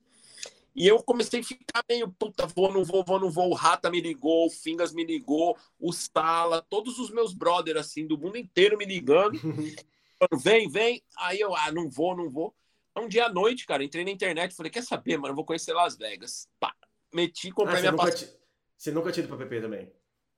[0.75, 3.51] E eu comecei a ficar meio, puta, vou, não vou, vou, não vou.
[3.51, 8.07] O Rata me ligou, o Fingas me ligou, o Sala, todos os meus brothers, assim,
[8.07, 9.39] do mundo inteiro me ligando.
[10.19, 11.03] falando, vem, vem.
[11.19, 12.55] Aí eu, ah, não vou, não vou.
[12.97, 15.73] Um dia à noite, cara, entrei na internet falei, quer saber, mano, eu vou conhecer
[15.73, 16.49] Las Vegas.
[16.61, 16.73] Pá,
[17.13, 18.29] meti, comprei ah, minha passagem.
[18.77, 19.93] Você nunca tinha ido pra PP também?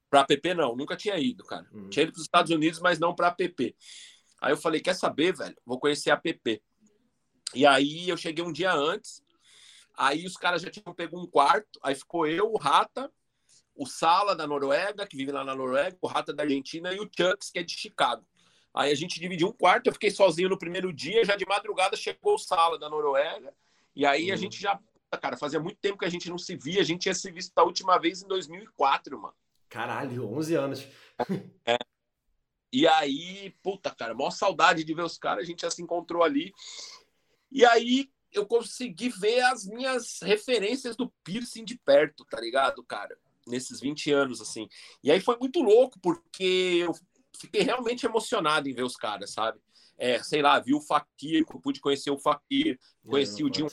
[0.09, 1.67] Pra PP, não, nunca tinha ido, cara.
[1.73, 1.91] Uhum.
[1.91, 3.75] Tinha ido pros Estados Unidos, mas não pra PP.
[4.41, 5.57] Aí eu falei, quer saber, velho?
[5.65, 6.63] Vou conhecer a PP.
[7.55, 9.23] E aí eu cheguei um dia antes,
[9.97, 13.11] Aí os caras já tinham pego um quarto, aí ficou eu, o Rata,
[13.75, 17.05] o Sala da Noruega, que vive lá na Noruega, o Rata da Argentina e o
[17.05, 18.27] Chucks, que é de Chicago.
[18.75, 21.97] Aí a gente dividiu um quarto, eu fiquei sozinho no primeiro dia, já de madrugada
[21.97, 23.55] chegou o Sala da Noruega,
[23.95, 24.41] e aí a uhum.
[24.41, 24.79] gente já,
[25.21, 27.57] cara, fazia muito tempo que a gente não se via, a gente tinha se visto
[27.57, 29.35] a última vez em 2004, mano.
[29.69, 30.89] Caralho, 11 anos.
[31.65, 31.79] É.
[32.73, 36.23] E aí, puta, cara, maior saudade de ver os caras, a gente já se encontrou
[36.23, 36.53] ali.
[37.51, 43.17] E aí, eu consegui ver as minhas referências do piercing de perto, tá ligado, cara?
[43.47, 44.69] Nesses 20 anos, assim.
[45.03, 46.95] E aí foi muito louco, porque eu
[47.39, 49.59] fiquei realmente emocionado em ver os caras, sabe?
[49.99, 53.67] É, sei lá, vi o Fakir, pude conhecer o Fakir, conheci o Jim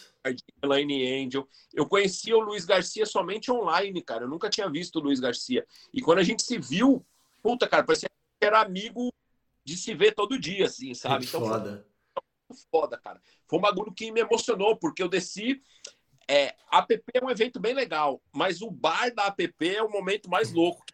[0.62, 1.46] Elaine Angel.
[1.74, 4.24] Eu conheci o Luiz Garcia somente online, cara.
[4.24, 5.66] Eu nunca tinha visto o Luiz Garcia.
[5.94, 7.06] E quando a gente se viu,
[7.42, 9.12] puta, cara, parecia que era amigo
[9.66, 11.26] de se ver todo dia, assim, sabe?
[11.26, 11.86] então, foda
[12.54, 13.22] foda, cara.
[13.48, 15.62] Foi um bagulho que me emocionou, porque eu desci.
[16.28, 19.92] É, a APP é um evento bem legal, mas o bar da APP é o
[19.92, 20.86] momento mais louco.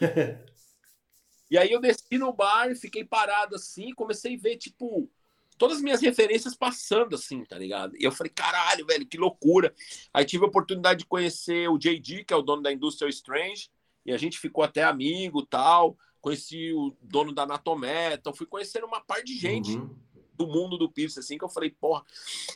[1.50, 5.10] e aí eu desci no bar, fiquei parado assim, comecei a ver, tipo,
[5.58, 7.96] todas as minhas referências passando assim, tá ligado?
[7.96, 9.74] E eu falei, caralho, velho, que loucura.
[10.14, 13.68] Aí tive a oportunidade de conhecer o JD, que é o dono da Industrial Strange,
[14.04, 15.98] e a gente ficou até amigo tal.
[16.20, 19.76] Conheci o dono da Anatomé, então fui conhecendo uma par de gente.
[19.76, 20.05] Uhum
[20.36, 22.04] do mundo do Pierce, assim, que eu falei, porra.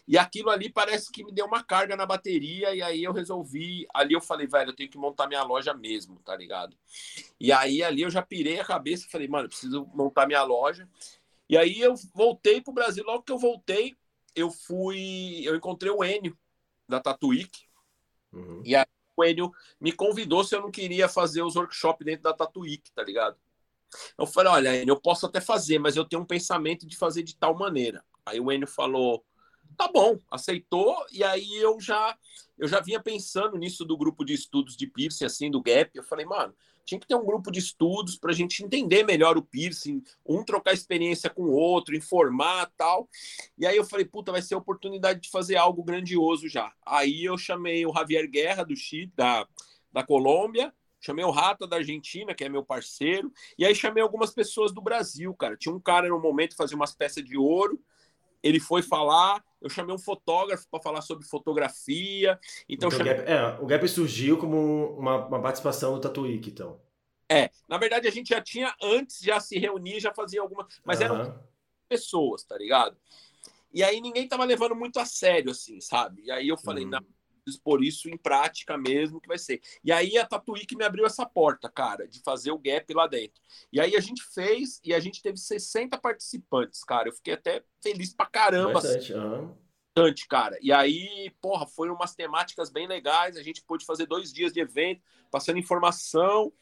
[0.07, 3.87] E aquilo ali parece que me deu uma carga na bateria, e aí eu resolvi.
[3.95, 6.77] Ali eu falei, velho, eu tenho que montar minha loja mesmo, tá ligado?
[7.39, 10.43] E aí ali eu já pirei a cabeça e falei, mano, eu preciso montar minha
[10.43, 10.89] loja.
[11.49, 13.05] E aí eu voltei pro Brasil.
[13.05, 13.97] Logo que eu voltei,
[14.37, 15.43] eu fui.
[15.45, 16.39] Eu encontrei o Enio
[16.89, 17.65] da Tatuíque.
[18.33, 18.63] Uhum.
[18.65, 22.33] E aí o Enio me convidou se eu não queria fazer os workshops dentro da
[22.33, 23.37] Tatuíque, tá ligado?
[24.19, 27.37] Eu falei, olha, eu posso até fazer, mas eu tenho um pensamento de fazer de
[27.37, 28.05] tal maneira.
[28.25, 29.25] Aí o Enio falou,
[29.77, 32.17] tá bom, aceitou, e aí eu já
[32.59, 35.91] eu já vinha pensando nisso do grupo de estudos de piercing, assim, do Gap.
[35.95, 39.39] Eu falei, mano, tinha que ter um grupo de estudos para a gente entender melhor
[39.39, 43.09] o piercing, um trocar experiência com o outro, informar tal.
[43.57, 46.71] E aí eu falei, puta, vai ser a oportunidade de fazer algo grandioso já.
[46.85, 49.47] Aí eu chamei o Javier Guerra do Chile, da,
[49.91, 54.33] da Colômbia, Chamei o Rata da Argentina, que é meu parceiro, e aí chamei algumas
[54.33, 55.57] pessoas do Brasil, cara.
[55.57, 57.83] Tinha um cara no momento que fazia umas peças de ouro,
[58.43, 62.39] ele foi falar, eu chamei um fotógrafo para falar sobre fotografia.
[62.69, 63.13] Então, então chamei...
[63.13, 66.81] o, Gap, é, o Gap surgiu como uma, uma participação do Tatuíque, então.
[67.29, 70.99] É, na verdade a gente já tinha antes, já se reunia, já fazia alguma, mas
[70.99, 71.05] uhum.
[71.05, 71.45] eram
[71.89, 72.97] pessoas, tá ligado?
[73.73, 76.23] E aí ninguém tava levando muito a sério, assim, sabe?
[76.25, 76.91] E aí eu falei, uhum.
[76.91, 77.07] não,
[77.47, 79.61] expor isso em prática mesmo que vai ser.
[79.85, 83.07] E aí a Tatuí que me abriu essa porta, cara, de fazer o gap lá
[83.07, 83.41] dentro.
[83.73, 87.09] E aí a gente fez e a gente teve 60 participantes, cara.
[87.09, 88.75] Eu fiquei até feliz pra caramba.
[88.75, 89.55] Bastante, uhum.
[89.95, 90.59] Bastante, cara.
[90.63, 93.37] E aí, porra, foram umas temáticas bem legais.
[93.37, 96.53] A gente pôde fazer dois dias de evento, passando informação.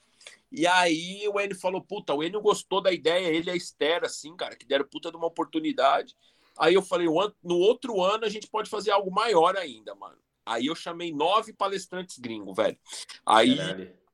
[0.50, 4.04] E aí o Enio falou, puta, o Enio gostou da ideia, ele e a Esther,
[4.04, 6.16] assim, cara, que deram puta de uma oportunidade.
[6.58, 7.06] Aí eu falei,
[7.42, 10.18] no outro ano a gente pode fazer algo maior ainda, mano.
[10.48, 12.78] Aí eu chamei nove palestrantes gringos, velho.
[13.26, 13.58] Aí,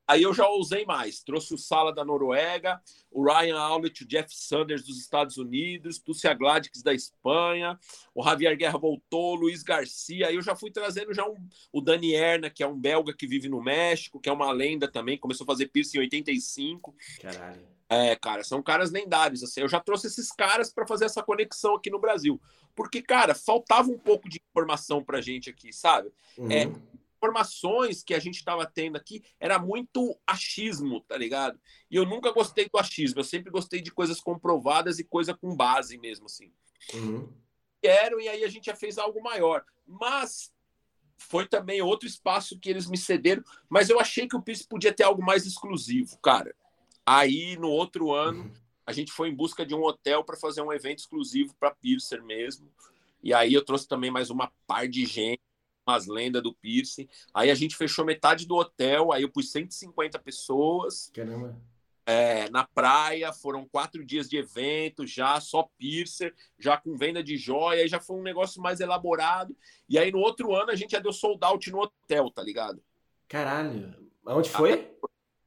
[0.06, 1.22] aí eu já usei mais.
[1.22, 6.34] Trouxe o Sala da Noruega, o Ryan Howlett, o Jeff Sanders dos Estados Unidos, Túcia
[6.34, 7.78] Gladix da Espanha,
[8.14, 10.26] o Javier Guerra voltou, Luiz Garcia.
[10.26, 11.36] Aí eu já fui trazendo já um,
[11.72, 14.90] o Dani Erna, que é um belga que vive no México, que é uma lenda
[14.90, 16.94] também, começou a fazer piercing em 85.
[17.20, 17.74] Caralho.
[17.88, 19.42] É, cara, são caras lendários.
[19.42, 22.40] Assim, eu já trouxe esses caras para fazer essa conexão aqui no Brasil.
[22.74, 26.12] Porque, cara, faltava um pouco de informação pra gente aqui, sabe?
[26.36, 26.50] Uhum.
[26.50, 26.70] É,
[27.16, 31.58] informações que a gente estava tendo aqui era muito achismo, tá ligado?
[31.90, 35.56] E eu nunca gostei do achismo, eu sempre gostei de coisas comprovadas e coisa com
[35.56, 36.52] base mesmo, assim.
[36.92, 37.32] Uhum.
[37.80, 39.64] Quero, e aí a gente já fez algo maior.
[39.86, 40.52] Mas
[41.16, 44.92] foi também outro espaço que eles me cederam, mas eu achei que o PIS podia
[44.92, 46.54] ter algo mais exclusivo, cara.
[47.06, 50.62] Aí, no outro ano, uhum a gente foi em busca de um hotel para fazer
[50.62, 52.70] um evento exclusivo para Piercer mesmo.
[53.22, 55.40] E aí eu trouxe também mais uma par de gente,
[55.86, 57.08] umas lendas do piercing.
[57.32, 61.10] Aí a gente fechou metade do hotel, aí eu pus 150 pessoas.
[61.14, 61.58] Caramba.
[62.06, 67.38] É, na praia, foram quatro dias de evento, já só piercer, já com venda de
[67.38, 69.56] joia, aí já foi um negócio mais elaborado.
[69.88, 72.82] E aí no outro ano a gente já deu sold out no hotel, tá ligado?
[73.26, 73.94] Caralho,
[74.26, 74.94] aonde foi?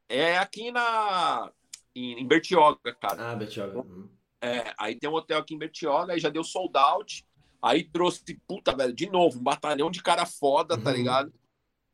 [0.10, 1.52] É aqui na
[1.98, 3.32] em, em Bertioga, cara.
[3.32, 3.80] Ah, Bertioga.
[3.80, 4.08] Uhum.
[4.42, 7.26] É, aí tem um hotel aqui em Bertioga, aí já deu sold out.
[7.62, 10.84] Aí trouxe, puta, velho, de novo, um batalhão de cara foda, tá uhum.
[10.84, 11.34] tá ligado?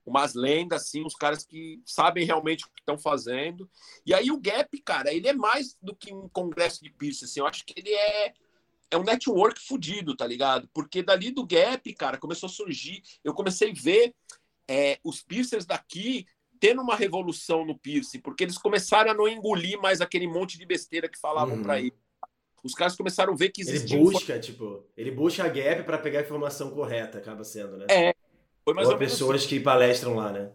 [0.05, 3.69] Umas lendas, assim, uns caras que sabem realmente o que estão fazendo.
[4.05, 7.39] E aí o Gap, cara, ele é mais do que um congresso de pista, assim.
[7.39, 8.33] Eu acho que ele é,
[8.91, 10.69] é um network fudido, tá ligado?
[10.73, 13.01] Porque dali do Gap, cara, começou a surgir.
[13.23, 14.13] Eu comecei a ver
[14.67, 16.25] é, os piercers daqui
[16.63, 20.65] tendo uma revolução no piercing, porque eles começaram a não engolir mais aquele monte de
[20.65, 21.61] besteira que falavam uhum.
[21.61, 21.93] para ele.
[22.63, 23.97] Os caras começaram a ver que existia.
[23.97, 27.87] Ele busca, tipo, ele busca a gap para pegar a informação correta, acaba sendo, né?
[27.89, 28.15] É.
[28.63, 29.49] Foi mais ou, ou pessoas assim.
[29.49, 30.53] que palestram lá, né?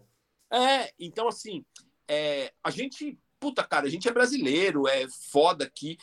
[0.51, 1.63] É, então assim,
[2.07, 5.95] é, a gente, puta cara, a gente é brasileiro, é foda aqui.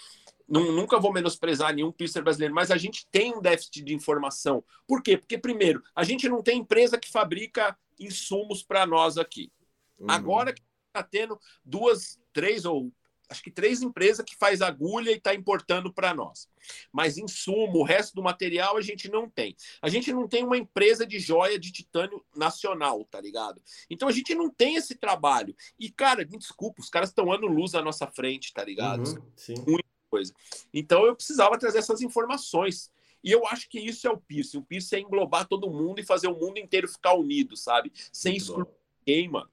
[0.47, 4.63] nunca vou menosprezar nenhum piercer brasileiro, mas a gente tem um déficit de informação.
[4.87, 5.17] Por quê?
[5.17, 9.51] Porque, primeiro, a gente não tem empresa que fabrica insumos para nós aqui.
[9.99, 10.11] Uhum.
[10.11, 12.93] Agora que está tendo duas, três ou
[13.29, 16.49] acho que três empresas que faz agulha e está importando para nós.
[16.93, 19.57] Mas insumo, o resto do material a gente não tem.
[19.83, 23.61] A gente não tem uma empresa de joia de titânio nacional, tá ligado?
[23.91, 25.55] Então a gente não tem esse trabalho.
[25.79, 29.09] E, cara, me desculpa, os caras estão ano luz à nossa frente, tá ligado?
[29.09, 29.55] Uhum, sim.
[29.67, 30.33] Muita coisa.
[30.73, 32.91] Então eu precisava trazer essas informações.
[33.25, 34.59] E eu acho que isso é o piercing.
[34.59, 37.93] O piercing é englobar todo mundo e fazer o mundo inteiro ficar unido, sabe?
[38.13, 38.69] Sem excluir
[39.05, 39.51] ninguém, mano.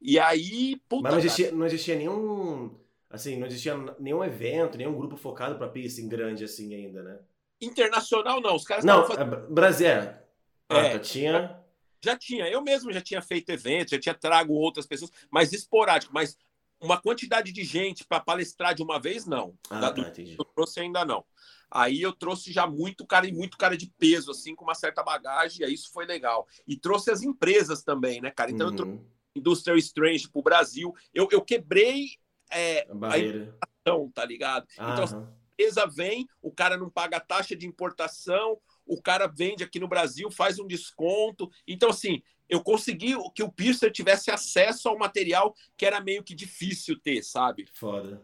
[0.00, 2.78] E aí, puta, Mas não existia, não existia nenhum.
[3.10, 7.18] Assim, não existia nenhum evento, nenhum grupo focado para piercing grande assim ainda, né?
[7.60, 8.54] Internacional, não.
[8.54, 9.34] Os caras Não, fazendo...
[9.34, 9.88] É, Brasil.
[9.88, 10.24] É.
[10.68, 11.60] Ah, é, tá, tinha.
[12.04, 12.48] Já tinha.
[12.48, 16.12] Eu mesmo já tinha feito eventos, já tinha trago outras pessoas, mas esporádico.
[16.14, 16.36] Mas
[16.80, 19.54] uma quantidade de gente para palestrar de uma vez, não.
[19.68, 20.36] Ah, da, tá, entendi.
[20.38, 21.24] Eu trouxe ainda não.
[21.70, 25.02] Aí eu trouxe já muito cara e muito cara de peso, assim, com uma certa
[25.02, 26.46] bagagem, e aí isso foi legal.
[26.66, 28.50] E trouxe as empresas também, né, cara?
[28.50, 28.72] Então uhum.
[28.72, 30.94] eu trouxe Industrial Strange pro Brasil.
[31.14, 32.10] Eu, eu quebrei
[32.50, 33.56] é, a barreira.
[33.60, 33.68] A
[34.14, 34.66] tá ligado?
[34.78, 39.64] Ah, então, a empresa vem, o cara não paga taxa de importação, o cara vende
[39.64, 41.50] aqui no Brasil, faz um desconto.
[41.66, 46.34] Então, assim, eu consegui que o Piercer tivesse acesso ao material que era meio que
[46.34, 47.66] difícil ter, sabe?
[47.72, 48.22] Foda.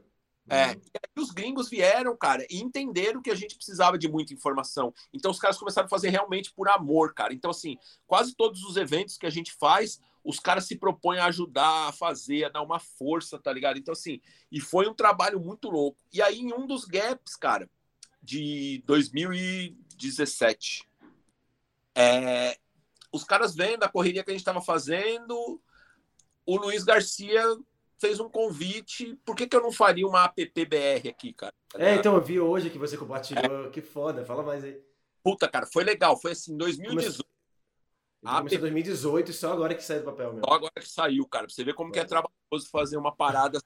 [0.49, 0.73] É, uhum.
[0.73, 4.93] e aí os gringos vieram, cara, e entenderam que a gente precisava de muita informação.
[5.13, 7.33] Então os caras começaram a fazer realmente por amor, cara.
[7.33, 11.27] Então, assim, quase todos os eventos que a gente faz, os caras se propõem a
[11.27, 13.79] ajudar, a fazer, a dar uma força, tá ligado?
[13.79, 15.99] Então, assim, e foi um trabalho muito louco.
[16.13, 17.69] E aí, em um dos gaps, cara,
[18.23, 20.89] de 2017,
[21.95, 22.59] é,
[23.13, 25.61] os caras vendo a correria que a gente estava fazendo,
[26.47, 27.45] o Luiz Garcia
[27.99, 29.17] fez um convite.
[29.25, 31.55] Por que, que eu não faria uma AppBR aqui, cara?
[31.77, 33.67] É, então eu vi hoje que você compartilhou.
[33.67, 33.71] É.
[33.71, 34.81] Que foda, fala mais aí.
[35.23, 36.19] Puta, cara, foi legal.
[36.21, 37.34] Foi assim, 2018.
[38.25, 40.47] Começou, começou em 2018 e só agora que saiu do papel mesmo.
[40.47, 41.47] Só agora que saiu, cara.
[41.47, 41.93] Pra você ver como é.
[41.93, 43.61] que é trabalhoso fazer uma parada.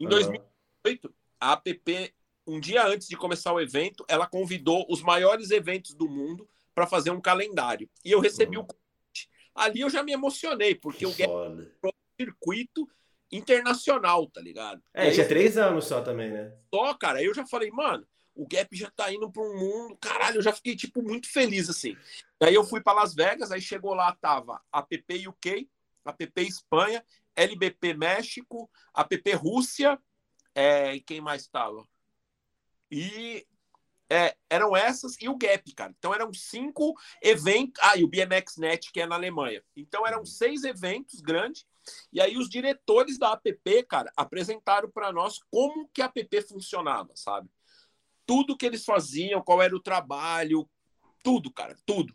[0.00, 2.14] Em 2018, a app,
[2.46, 6.86] um dia antes de começar o evento, ela convidou os maiores eventos do mundo para
[6.86, 7.88] fazer um calendário.
[8.04, 8.64] E eu recebi uhum.
[8.64, 9.30] o convite.
[9.54, 11.12] Ali eu já me emocionei, porque o
[12.20, 12.88] circuito
[13.30, 14.82] internacional, tá ligado?
[14.92, 16.52] É, tinha três anos só também, né?
[16.74, 17.18] Só, cara.
[17.18, 18.06] Aí eu já falei, mano,
[18.38, 19.98] o Gap já tá indo para um mundo.
[20.00, 21.96] Caralho, eu já fiquei, tipo, muito feliz, assim.
[22.40, 25.68] Aí eu fui para Las Vegas, aí chegou lá, tava APP UK,
[26.04, 30.00] APP Espanha, LBP México, APP Rússia,
[30.54, 31.84] é, e quem mais tava?
[32.88, 33.44] E
[34.08, 35.92] é, eram essas e o Gap, cara.
[35.98, 37.82] Então eram cinco eventos.
[37.82, 39.64] Ah, e o BMX Net, que é na Alemanha.
[39.76, 41.66] Então eram seis eventos grandes.
[42.12, 47.10] E aí os diretores da APP, cara, apresentaram para nós como que a APP funcionava,
[47.16, 47.50] sabe?
[48.28, 50.68] Tudo que eles faziam, qual era o trabalho,
[51.24, 52.14] tudo, cara, tudo.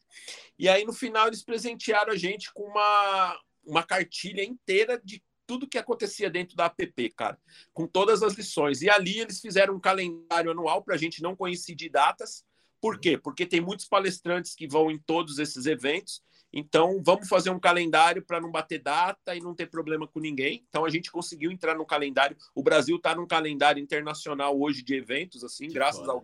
[0.58, 5.68] E aí no final eles presentearam a gente com uma, uma cartilha inteira de tudo
[5.68, 7.40] que acontecia dentro da app, cara,
[7.74, 8.82] com todas as lições.
[8.82, 12.46] E ali eles fizeram um calendário anual para a gente não coincidir datas.
[12.80, 13.18] Por quê?
[13.18, 16.22] Porque tem muitos palestrantes que vão em todos esses eventos.
[16.56, 20.64] Então, vamos fazer um calendário para não bater data e não ter problema com ninguém.
[20.70, 22.38] Então, a gente conseguiu entrar no calendário.
[22.54, 26.12] O Brasil está num calendário internacional hoje de eventos, assim, que graças foda.
[26.12, 26.24] ao.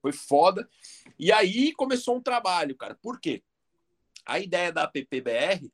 [0.00, 0.68] Foi foda.
[1.18, 2.96] E aí começou um trabalho, cara.
[3.02, 3.42] Por quê?
[4.24, 5.68] A ideia da AppBR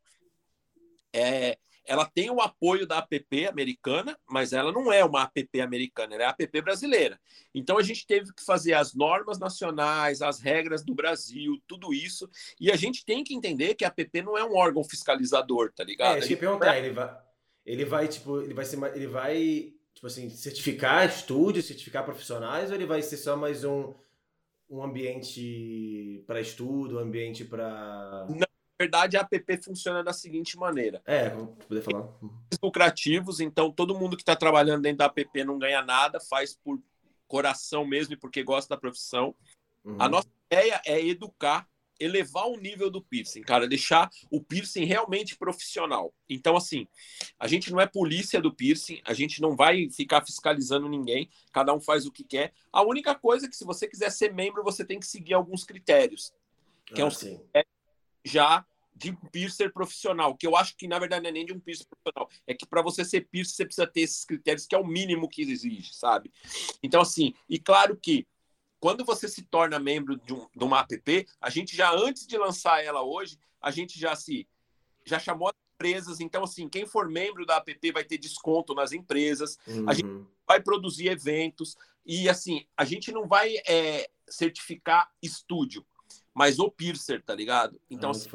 [1.13, 6.15] é ela tem o apoio da APP americana, mas ela não é uma APP americana,
[6.15, 7.19] ela é a APP brasileira.
[7.55, 12.29] Então a gente teve que fazer as normas nacionais, as regras do Brasil, tudo isso,
[12.61, 15.83] e a gente tem que entender que a APP não é um órgão fiscalizador, tá
[15.83, 16.17] ligado?
[16.17, 17.19] É, deixa eu perguntar, ele vai,
[17.65, 22.77] ele vai tipo, ele vai ser, ele vai tipo assim, certificar estúdios, certificar profissionais, ou
[22.77, 23.95] ele vai ser só mais um
[24.71, 28.27] um ambiente para estudo, um ambiente para
[28.79, 31.03] verdade, a app funciona da seguinte maneira.
[31.05, 32.09] É, vou poder falar.
[32.63, 36.81] Lucrativos, então todo mundo que está trabalhando dentro da app não ganha nada, faz por
[37.27, 39.35] coração mesmo e porque gosta da profissão.
[39.85, 39.97] Uhum.
[39.99, 41.69] A nossa ideia é educar,
[42.01, 46.15] elevar o nível do piercing, cara, deixar o piercing realmente profissional.
[46.29, 46.87] Então, assim,
[47.39, 51.75] a gente não é polícia do piercing, a gente não vai ficar fiscalizando ninguém, cada
[51.75, 52.53] um faz o que quer.
[52.73, 55.65] A única coisa é que se você quiser ser membro, você tem que seguir alguns
[55.65, 56.33] critérios.
[56.87, 57.41] Que ah, é um sim
[58.25, 58.65] já
[58.99, 61.61] de um piercer profissional, que eu acho que na verdade não é nem de um
[61.61, 64.79] piercer profissional, é que para você ser piercer você precisa ter esses critérios que é
[64.79, 66.33] o mínimo que exige, sabe?
[66.83, 68.27] Então assim, e claro que
[68.81, 72.37] quando você se torna membro de, um, de uma app, a gente já antes de
[72.37, 74.49] lançar ela hoje, a gente já se
[75.05, 78.93] já chamou as empresas, então assim, quem for membro da app vai ter desconto nas
[78.93, 79.89] empresas, uhum.
[79.89, 80.27] a gente uhum.
[80.47, 85.87] vai produzir eventos e assim, a gente não vai é, certificar estúdio,
[86.39, 87.81] mas o piercer, tá ligado?
[87.91, 88.29] Então, é assim,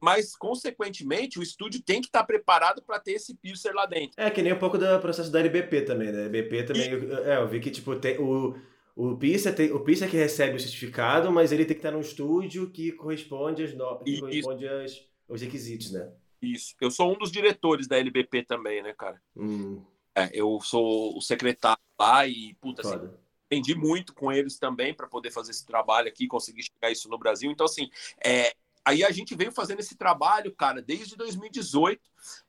[0.00, 4.12] mas consequentemente o estúdio tem que estar tá preparado para ter esse piercer lá dentro.
[4.16, 6.22] É que nem um pouco do processo da LBP também, né?
[6.22, 6.92] LBP também, e...
[6.92, 8.56] eu, é, eu vi que tipo tem o
[8.96, 12.00] o piercer, tem, o piercer que recebe o certificado, mas ele tem que estar num
[12.00, 14.00] estúdio que corresponde às no...
[14.00, 16.10] que corresponde às, aos requisitos, né?
[16.42, 16.74] Isso.
[16.80, 19.22] Eu sou um dos diretores da LBP também, né, cara?
[19.36, 19.80] Hum.
[20.12, 23.08] É, eu sou o secretário lá e puta assim,
[23.48, 27.18] aprendi muito com eles também para poder fazer esse trabalho aqui, conseguir chegar isso no
[27.18, 27.50] Brasil.
[27.50, 27.90] Então, assim,
[28.24, 32.00] é, aí a gente veio fazendo esse trabalho, cara, desde 2018,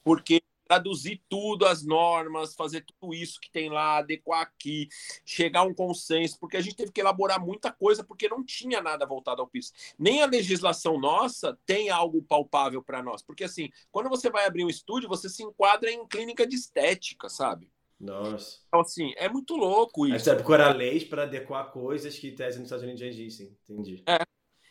[0.03, 4.87] porque traduzir tudo, as normas, fazer tudo isso que tem lá, adequar aqui,
[5.25, 8.79] chegar a um consenso, porque a gente teve que elaborar muita coisa, porque não tinha
[8.79, 9.71] nada voltado ao piso.
[9.97, 14.63] Nem a legislação nossa tem algo palpável para nós, porque assim, quando você vai abrir
[14.63, 17.71] um estúdio, você se enquadra em clínica de estética, sabe?
[17.99, 18.59] Nossa.
[18.67, 20.15] Então, assim, é muito louco isso.
[20.15, 23.57] Aí você procurar leis para adequar coisas que tese nos Estados Unidos já existem.
[23.63, 24.03] Entendi.
[24.07, 24.19] É.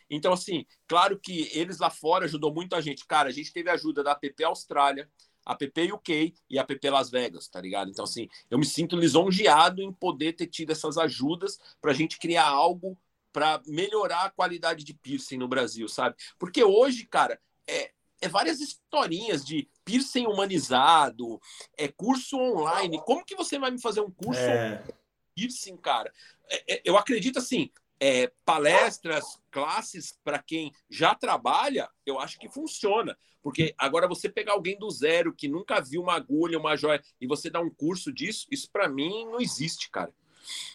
[0.09, 3.05] Então, assim, claro que eles lá fora ajudou muito a gente.
[3.05, 5.07] Cara, a gente teve ajuda da APP Austrália,
[5.45, 7.91] APP UK e APP Las Vegas, tá ligado?
[7.91, 12.17] Então, assim, eu me sinto lisonjeado em poder ter tido essas ajudas para a gente
[12.17, 12.97] criar algo
[13.31, 16.15] para melhorar a qualidade de piercing no Brasil, sabe?
[16.39, 21.39] Porque hoje, cara, é, é várias historinhas de piercing humanizado,
[21.77, 23.01] é curso online.
[23.05, 24.83] Como que você vai me fazer um curso é...
[25.35, 26.11] piercing, cara?
[26.49, 32.49] É, é, eu acredito assim, é, palestras, classes para quem já trabalha, eu acho que
[32.49, 33.17] funciona.
[33.41, 37.27] Porque agora você pegar alguém do zero que nunca viu uma agulha, uma joia, e
[37.27, 40.13] você dar um curso disso, isso para mim não existe, cara.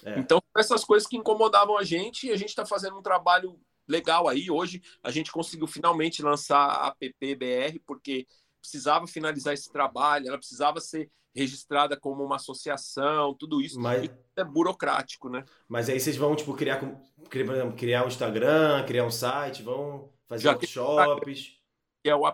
[0.05, 0.19] É.
[0.19, 3.59] Então, essas coisas que incomodavam a gente, e a gente está fazendo um trabalho
[3.89, 4.51] legal aí.
[4.51, 8.27] Hoje a gente conseguiu finalmente lançar a PPBR, porque
[8.61, 13.79] precisava finalizar esse trabalho, ela precisava ser registrada como uma associação, tudo isso.
[13.81, 14.09] Mas...
[14.37, 15.45] é burocrático, né?
[15.69, 16.81] Mas aí vocês vão, tipo, criar,
[17.29, 21.59] criar, criar um Instagram, criar um site, vão fazer Já workshops.
[22.03, 22.25] Que é o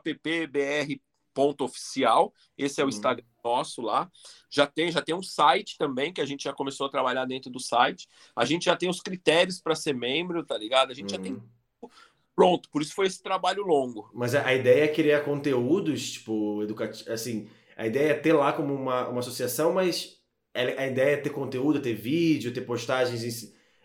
[1.35, 2.33] appbr.oficial.
[2.57, 2.91] Esse é o uhum.
[2.91, 4.11] Instagram nosso lá.
[4.51, 7.51] Já tem, já tem um site também que a gente já começou a trabalhar dentro
[7.51, 8.07] do site.
[8.37, 10.91] A gente já tem os critérios para ser membro, tá ligado?
[10.91, 11.17] A gente uhum.
[11.17, 11.89] já tem uhum.
[12.37, 14.11] pronto, por isso foi esse trabalho longo.
[14.13, 18.75] Mas a, ideia é criar conteúdos, tipo, educativos, assim, a ideia é ter lá como
[18.75, 20.21] uma, uma associação, mas
[20.53, 23.23] a ideia é ter conteúdo, ter vídeo, ter postagens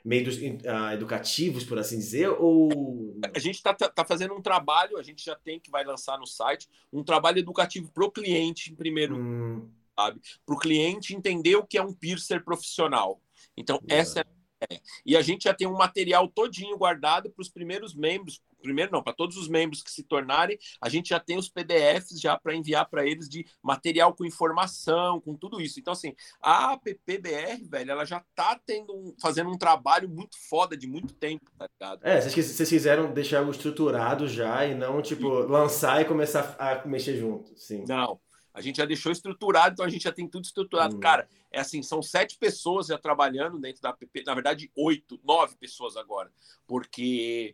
[0.05, 3.17] meio uh, educativos, por assim dizer, ou...
[3.33, 6.19] A gente está tá, tá fazendo um trabalho, a gente já tem que vai lançar
[6.19, 9.67] no site, um trabalho educativo para o cliente, em primeiro, hum.
[9.97, 10.21] sabe?
[10.45, 13.19] Para o cliente entender o que é um piercer profissional.
[13.57, 14.25] Então, essa é
[14.71, 14.79] é.
[15.05, 19.01] E a gente já tem um material todinho guardado para os primeiros membros, primeiro não,
[19.01, 22.55] para todos os membros que se tornarem, a gente já tem os PDFs já para
[22.55, 25.79] enviar para eles de material com informação, com tudo isso.
[25.79, 30.87] Então, assim, a APPBR, velho, ela já tá tendo fazendo um trabalho muito foda de
[30.87, 32.05] muito tempo, tá ligado?
[32.05, 36.85] É, vocês, vocês quiseram deixar algo estruturado já e não, tipo, lançar e começar a
[36.87, 37.85] mexer junto, sim.
[37.87, 38.19] Não,
[38.55, 40.95] a gente já deixou estruturado, então a gente já tem tudo estruturado.
[40.95, 40.99] Hum.
[40.99, 45.57] Cara, é assim, são sete pessoas já trabalhando dentro da app, na verdade, oito, nove
[45.57, 46.31] pessoas agora,
[46.65, 47.53] porque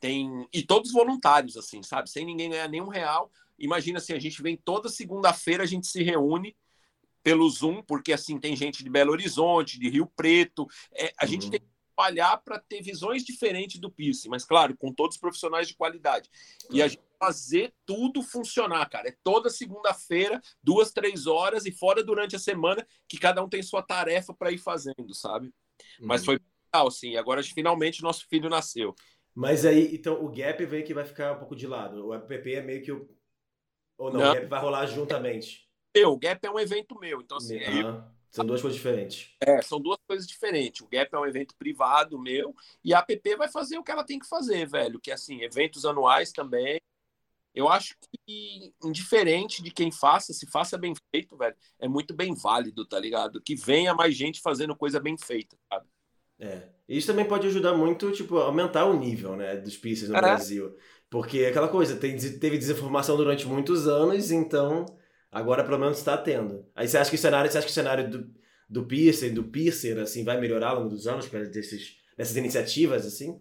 [0.00, 0.48] tem.
[0.52, 2.10] E todos voluntários, assim, sabe?
[2.10, 3.30] Sem ninguém ganhar nenhum real.
[3.58, 6.56] Imagina assim, a gente vem toda segunda-feira, a gente se reúne
[7.22, 10.66] pelo Zoom, porque assim tem gente de Belo Horizonte, de Rio Preto.
[10.92, 11.30] É, a uhum.
[11.30, 15.20] gente tem que trabalhar para ter visões diferentes do piercing, mas claro, com todos os
[15.20, 16.30] profissionais de qualidade.
[16.70, 16.76] Uhum.
[16.76, 19.10] E a gente fazer tudo funcionar, cara.
[19.10, 23.62] É toda segunda-feira, duas, três horas e fora durante a semana que cada um tem
[23.62, 25.48] sua tarefa para ir fazendo, sabe?
[26.00, 26.06] Uhum.
[26.06, 26.40] Mas foi
[26.72, 27.16] legal, sim.
[27.16, 28.94] Agora finalmente nosso filho nasceu.
[29.34, 32.06] Mas aí, então, o gap vem que vai ficar um pouco de lado.
[32.06, 33.08] O app é meio que o.
[33.98, 34.30] Ou não, não.
[34.30, 35.68] o gap vai rolar juntamente.
[35.94, 37.20] Eu, o gap é um evento meu.
[37.20, 37.58] Então, assim.
[37.58, 38.02] Uhum.
[38.30, 39.34] São duas coisas diferentes.
[39.40, 40.82] É, são duas coisas diferentes.
[40.82, 42.54] O Gap é um evento privado meu
[42.84, 45.00] e a app vai fazer o que ela tem que fazer, velho.
[45.00, 46.80] Que é assim, eventos anuais também,
[47.54, 52.34] eu acho que, indiferente de quem faça, se faça bem feito, velho, é muito bem
[52.34, 53.40] válido, tá ligado?
[53.42, 55.88] Que venha mais gente fazendo coisa bem feita, sabe?
[56.40, 56.62] É.
[56.88, 60.20] Isso também pode ajudar muito, tipo, aumentar o nível, né, dos pieces no é.
[60.20, 60.74] Brasil.
[61.08, 64.86] Porque aquela coisa, tem, teve desinformação durante muitos anos, então
[65.30, 66.66] agora pelo menos está tendo.
[66.74, 68.30] Aí você acha que o cenário, você acha que o cenário do,
[68.68, 73.06] do piercing, do piercer, assim, vai melhorar ao longo dos anos, para desses, dessas iniciativas,
[73.06, 73.40] assim?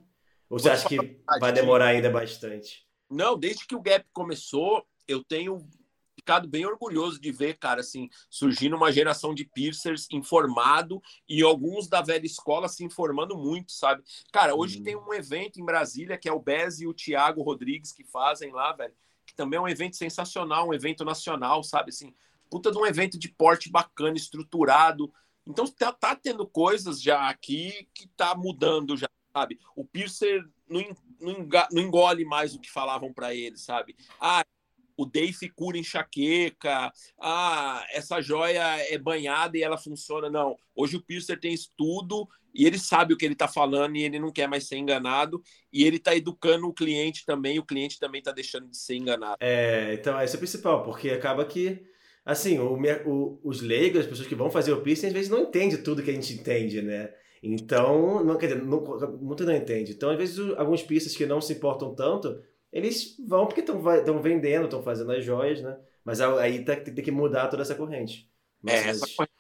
[0.50, 0.97] Ou você acha que
[1.39, 2.88] vai demorar ainda bastante?
[3.10, 5.68] Não, desde que o Gap começou, eu tenho
[6.20, 11.88] ficado bem orgulhoso de ver, cara, assim, surgindo uma geração de piercers informado e alguns
[11.88, 14.03] da velha escola se informando muito, sabe?
[14.32, 17.93] Cara, hoje tem um evento em Brasília que é o Bez e o Thiago Rodrigues
[17.93, 18.93] que fazem lá, velho,
[19.26, 21.89] que também é um evento sensacional, um evento nacional, sabe?
[21.89, 22.13] Assim,
[22.49, 25.11] puta de um evento de porte bacana, estruturado.
[25.47, 29.57] Então tá, tá tendo coisas já aqui que tá mudando já, sabe?
[29.74, 30.84] O piercer não,
[31.72, 33.95] não engole mais o que falavam para ele, sabe?
[34.20, 34.43] Ah,
[35.00, 36.91] o Dave cura enxaqueca,
[37.22, 40.30] ah, essa joia é banhada e ela funciona.
[40.30, 44.04] Não, hoje o Piercer tem estudo e ele sabe o que ele está falando e
[44.04, 45.41] ele não quer mais ser enganado
[45.72, 48.95] e ele está educando o cliente também e o cliente também está deixando de ser
[48.97, 49.38] enganado.
[49.39, 51.82] É, então esse é o principal, porque acaba que,
[52.26, 55.43] assim, o, o, os leigos, as pessoas que vão fazer o piercing, às vezes não
[55.43, 57.10] entendem tudo que a gente entende, né?
[57.41, 58.82] Então, não, quer dizer, não,
[59.18, 59.93] muito não entende.
[59.93, 64.65] Então, às vezes, alguns pistas que não se importam tanto, eles vão porque estão vendendo,
[64.65, 65.78] estão fazendo as joias, né?
[66.03, 68.30] Mas aí tá, tem que mudar toda essa corrente.
[68.61, 69.34] Mas, é, essa corrente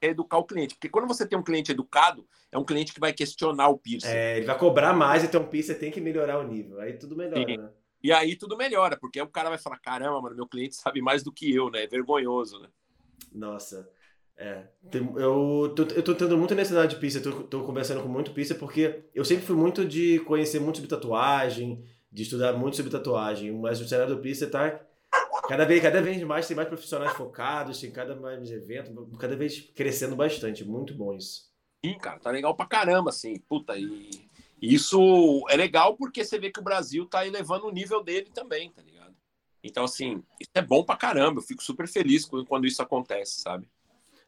[0.00, 0.74] é educar o cliente.
[0.74, 4.08] Porque quando você tem um cliente educado, é um cliente que vai questionar o piercing.
[4.08, 6.80] É, ele vai cobrar mais, então o piercing tem que melhorar o nível.
[6.80, 7.56] Aí tudo melhora, Sim.
[7.56, 7.70] né?
[8.02, 11.22] E aí tudo melhora, porque o cara vai falar: caramba, mano, meu cliente sabe mais
[11.22, 11.84] do que eu, né?
[11.84, 12.68] É vergonhoso, né?
[13.32, 13.90] Nossa.
[14.36, 14.62] É.
[15.16, 18.54] Eu tô, eu tô tendo muita necessidade de pista, tô, tô conversando com muito pista,
[18.54, 21.84] porque eu sempre fui muito de conhecer muito sobre tatuagem,
[22.18, 24.84] de estudar muito sobre tatuagem, mas o cenário do pista tá
[25.48, 29.60] cada vez, cada vez mais, tem mais profissionais focados, tem cada mais evento, cada vez
[29.72, 30.64] crescendo bastante.
[30.64, 31.42] Muito bom isso.
[31.84, 33.38] Sim, cara, tá legal pra caramba, assim.
[33.48, 34.10] Puta, e
[34.60, 38.72] isso é legal porque você vê que o Brasil tá elevando o nível dele também,
[38.72, 39.14] tá ligado?
[39.62, 41.38] Então, assim, isso é bom pra caramba.
[41.38, 43.70] Eu fico super feliz quando isso acontece, sabe?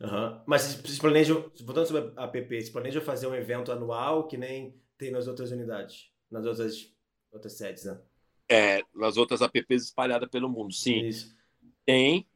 [0.00, 0.40] Uhum.
[0.46, 4.80] Mas vocês planejam, voltando sobre a app, vocês planejam fazer um evento anual que nem
[4.96, 6.94] tem nas outras unidades, nas outras,
[7.32, 7.98] outras sedes, né?
[8.48, 11.06] É, nas outras apps espalhadas pelo mundo, sim.
[11.06, 11.36] Isso.
[11.86, 12.26] Tem,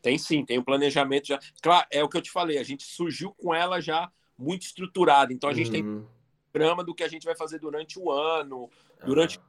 [0.00, 1.38] tem sim, tem um planejamento já.
[1.62, 5.32] Claro, é o que eu te falei, a gente surgiu com ela já muito estruturada,
[5.32, 5.72] então a gente uhum.
[5.72, 6.08] tem
[6.52, 8.70] programa do que a gente vai fazer durante o ano,
[9.04, 9.38] durante.
[9.38, 9.42] Ah.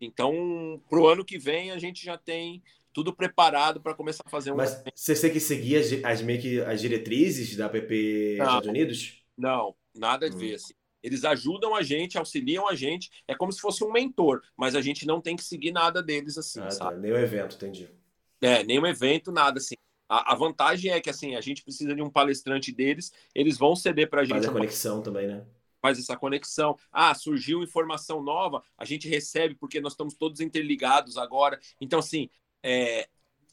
[0.00, 2.62] Então, pro ano que vem a gente já tem
[2.92, 4.56] tudo preparado para começar a fazer um.
[4.56, 9.22] Mas você tem que seguir as, as, meio que as diretrizes da app Estados Unidos?
[9.36, 10.52] Não, nada a ver.
[10.52, 10.54] Hum.
[10.54, 10.74] Assim.
[11.02, 13.10] Eles ajudam a gente, auxiliam a gente.
[13.26, 16.36] É como se fosse um mentor, mas a gente não tem que seguir nada deles
[16.36, 16.60] assim.
[16.60, 16.94] Ah, sabe?
[16.94, 17.00] Tá.
[17.00, 17.88] Nem o evento, entendi.
[18.40, 19.74] É, nem o evento, nada assim.
[20.08, 23.76] A, a, vantagem é que assim a gente precisa de um palestrante deles, eles vão
[23.76, 24.34] ceder para a gente.
[24.34, 25.44] Faz a conexão também, né?
[25.80, 26.76] Faz essa conexão.
[26.92, 31.60] Ah, surgiu informação nova, a gente recebe porque nós estamos todos interligados agora.
[31.80, 32.28] Então, assim,
[32.62, 33.08] é,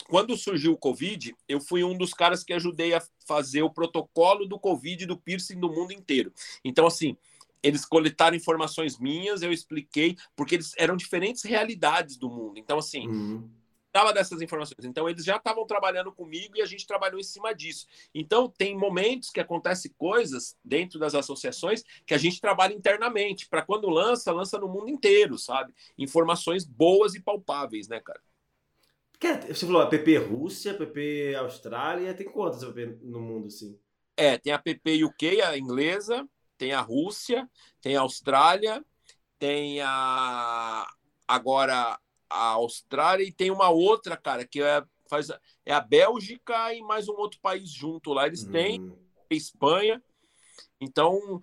[0.10, 4.46] quando surgiu o Covid, eu fui um dos caras que ajudei a fazer o protocolo
[4.46, 6.34] do Covid do piercing do mundo inteiro.
[6.64, 7.18] Então, assim,
[7.62, 12.58] eles coletaram informações minhas, eu expliquei, porque eles eram diferentes realidades do mundo.
[12.58, 13.50] Então, assim, uhum.
[13.92, 14.86] tava dessas informações.
[14.86, 17.88] Então, eles já estavam trabalhando comigo e a gente trabalhou em cima disso.
[18.14, 23.48] Então, tem momentos que acontecem coisas dentro das associações que a gente trabalha internamente.
[23.48, 25.74] Para quando lança, lança no mundo inteiro, sabe?
[25.98, 28.22] Informações boas e palpáveis, né, cara?
[29.48, 33.80] Você falou app Rússia, app Austrália, tem quantas app no mundo assim?
[34.16, 36.28] É, tem a app UK, a inglesa,
[36.58, 37.50] tem a Rússia,
[37.82, 38.84] tem a Austrália,
[39.38, 40.88] tem a
[41.28, 42.00] agora
[42.30, 45.30] a Austrália e tem uma outra, cara, que é, faz,
[45.66, 48.28] é a Bélgica e mais um outro país junto lá.
[48.28, 48.98] Eles têm hum.
[49.32, 50.04] a Espanha.
[50.80, 51.42] Então,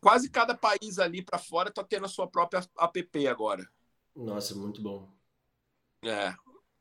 [0.00, 3.68] quase cada país ali para fora tá tendo a sua própria app agora.
[4.14, 5.10] Nossa, muito bom.
[6.02, 6.34] É.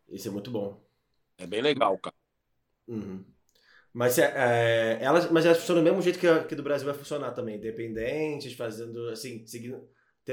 [0.09, 0.81] Isso é muito bom.
[1.37, 2.15] É bem legal, cara.
[2.87, 3.25] Uhum.
[3.93, 6.87] Mas, é, é, elas, mas elas funcionam do mesmo jeito que, a, que do Brasil
[6.87, 7.57] vai funcionar também.
[7.57, 9.87] Independentes, fazendo, assim, seguindo,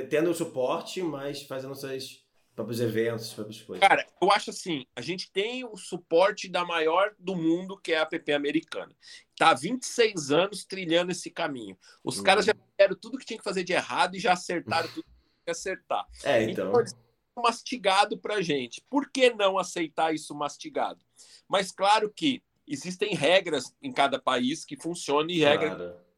[0.09, 3.87] tendo o suporte, mas fazendo seus próprios eventos, próprias coisas.
[3.87, 7.99] Cara, eu acho assim, a gente tem o suporte da maior do mundo, que é
[7.99, 8.95] a app americana.
[9.37, 11.79] Tá há 26 anos trilhando esse caminho.
[12.03, 12.25] Os uhum.
[12.25, 15.11] caras já fizeram tudo que tinha que fazer de errado e já acertaram tudo que
[15.11, 16.07] tinha que acertar.
[16.25, 16.71] É, então...
[16.71, 18.85] então mastigado para gente.
[18.91, 21.03] Por que não aceitar isso mastigado?
[21.49, 25.77] Mas claro que existem regras em cada país que funcionam e regras.
[25.77, 26.11] Claro.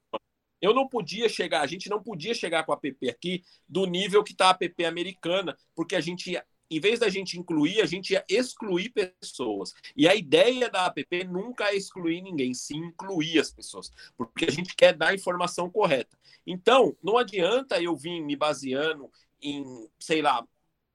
[0.61, 4.23] Eu não podia chegar, a gente não podia chegar com a app aqui do nível
[4.23, 7.87] que está a app americana, porque a gente ia, em vez da gente incluir, a
[7.87, 9.75] gente ia excluir pessoas.
[9.97, 14.51] E a ideia da app nunca é excluir ninguém, sim incluir as pessoas, porque a
[14.53, 16.17] gente quer dar a informação correta.
[16.47, 19.65] Então, não adianta eu vir me baseando em,
[19.99, 20.47] sei lá,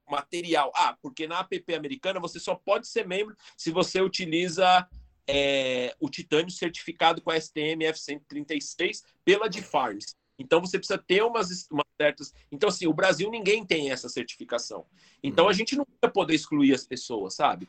[0.09, 0.71] material.
[0.75, 4.87] Ah, porque na app americana você só pode ser membro se você utiliza
[5.28, 10.15] é, o titânio certificado com a STM F136 pela DFARMS.
[10.39, 12.34] Então você precisa ter umas, umas, certas.
[12.51, 14.86] Então, assim, o Brasil ninguém tem essa certificação.
[15.21, 15.49] Então uhum.
[15.49, 17.67] a gente não vai poder excluir as pessoas, sabe?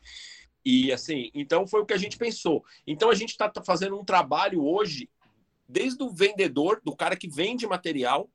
[0.64, 2.64] E assim, então foi o que a gente pensou.
[2.86, 5.08] Então a gente está tá fazendo um trabalho hoje
[5.68, 8.30] desde o vendedor, do cara que vende material,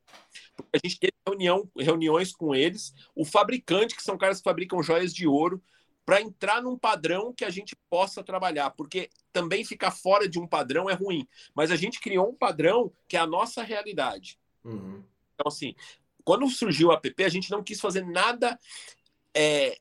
[0.72, 5.12] a gente teve reunião, reuniões com eles, o fabricante, que são caras que fabricam joias
[5.12, 5.60] de ouro,
[6.04, 10.46] para entrar num padrão que a gente possa trabalhar, porque também ficar fora de um
[10.46, 14.38] padrão é ruim, mas a gente criou um padrão que é a nossa realidade.
[14.62, 15.02] Uhum.
[15.34, 15.74] Então, assim,
[16.22, 18.58] quando surgiu o app, a gente não quis fazer nada
[19.34, 19.78] é,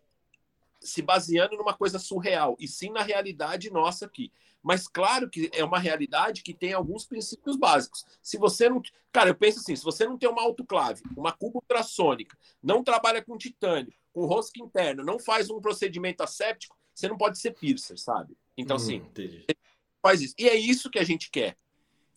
[0.79, 4.31] se baseando numa coisa surreal, e sim na realidade nossa aqui.
[4.63, 8.05] Mas claro que é uma realidade que tem alguns princípios básicos.
[8.21, 8.81] Se você não.
[9.11, 13.21] Cara, eu penso assim: se você não tem uma autoclave, uma cuba ultrassônica, não trabalha
[13.21, 17.99] com titânio, com rosca interna, não faz um procedimento asséptico, você não pode ser piercer,
[17.99, 18.37] sabe?
[18.57, 19.45] Então, hum, assim, entendi.
[20.01, 20.33] faz isso.
[20.39, 21.57] E é isso que a gente quer.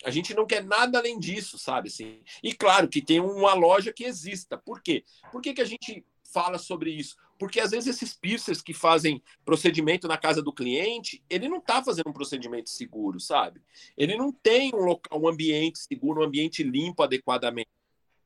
[0.04, 1.88] A gente não quer nada além disso, sabe?
[1.88, 4.56] Assim, e claro que tem uma loja que exista.
[4.56, 5.04] Por quê?
[5.32, 7.16] Por que, que a gente fala sobre isso?
[7.38, 11.82] Porque às vezes esses piercers que fazem procedimento na casa do cliente, ele não está
[11.82, 13.60] fazendo um procedimento seguro, sabe?
[13.96, 17.70] Ele não tem um local, um ambiente seguro, um ambiente limpo adequadamente.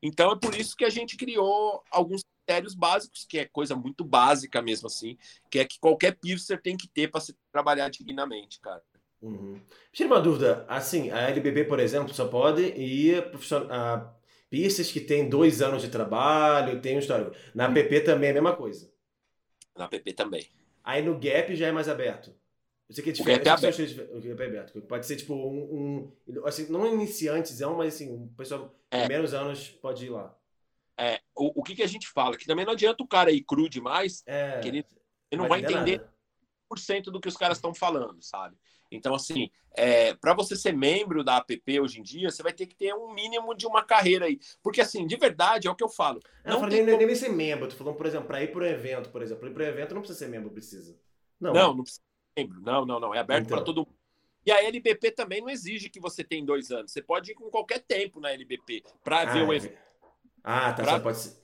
[0.01, 4.03] Então é por isso que a gente criou alguns critérios básicos, que é coisa muito
[4.03, 5.17] básica mesmo assim,
[5.49, 8.81] que é que qualquer piercer tem que ter para se trabalhar dignamente, cara.
[9.21, 9.61] Uhum.
[9.93, 13.23] Tira uma dúvida, assim, a LBB, por exemplo, só pode ir
[13.69, 14.11] a
[14.49, 17.31] piercers que tem dois anos de trabalho, tem um histórico.
[17.53, 18.90] Na PP também é a mesma coisa.
[19.81, 20.47] Na PP também.
[20.83, 22.33] Aí no Gap já é mais aberto.
[22.87, 23.41] Eu sei que é diferente.
[23.41, 24.15] O Gap é aberto.
[24.15, 24.81] O Gap é aberto.
[24.81, 29.07] Pode ser tipo um, um assim, não iniciantes, mas assim, um pessoal é.
[29.07, 30.37] menos anos pode ir lá.
[30.97, 32.37] É, o, o que, que a gente fala?
[32.37, 34.85] Que também não adianta o cara ir cru demais, é, que ele,
[35.31, 36.13] ele não vai, vai entender nada.
[36.75, 38.55] 100% do que os caras estão falando, sabe?
[38.91, 42.65] Então, assim, é, para você ser membro da APP hoje em dia, você vai ter
[42.65, 44.37] que ter um mínimo de uma carreira aí.
[44.61, 46.19] Porque, assim, de verdade, é o que eu falo.
[46.43, 46.97] Não, não nem, como...
[46.97, 47.69] nem ser membro.
[47.69, 49.47] Tu falando, por exemplo, para ir para um evento, por exemplo.
[49.47, 50.99] Ir para um evento não precisa ser membro, precisa.
[51.39, 52.03] Não, não, não precisa
[52.37, 52.61] ser membro.
[52.61, 53.15] Não, não, não.
[53.15, 53.57] É aberto então.
[53.57, 53.95] para todo mundo.
[54.45, 56.91] E a LBP também não exige que você tenha dois anos.
[56.91, 59.55] Você pode ir com qualquer tempo na LBP para ah, ver o é.
[59.55, 59.77] evento.
[60.43, 60.83] Ah, tá.
[60.83, 60.93] Pra...
[60.93, 61.41] Só pode ser.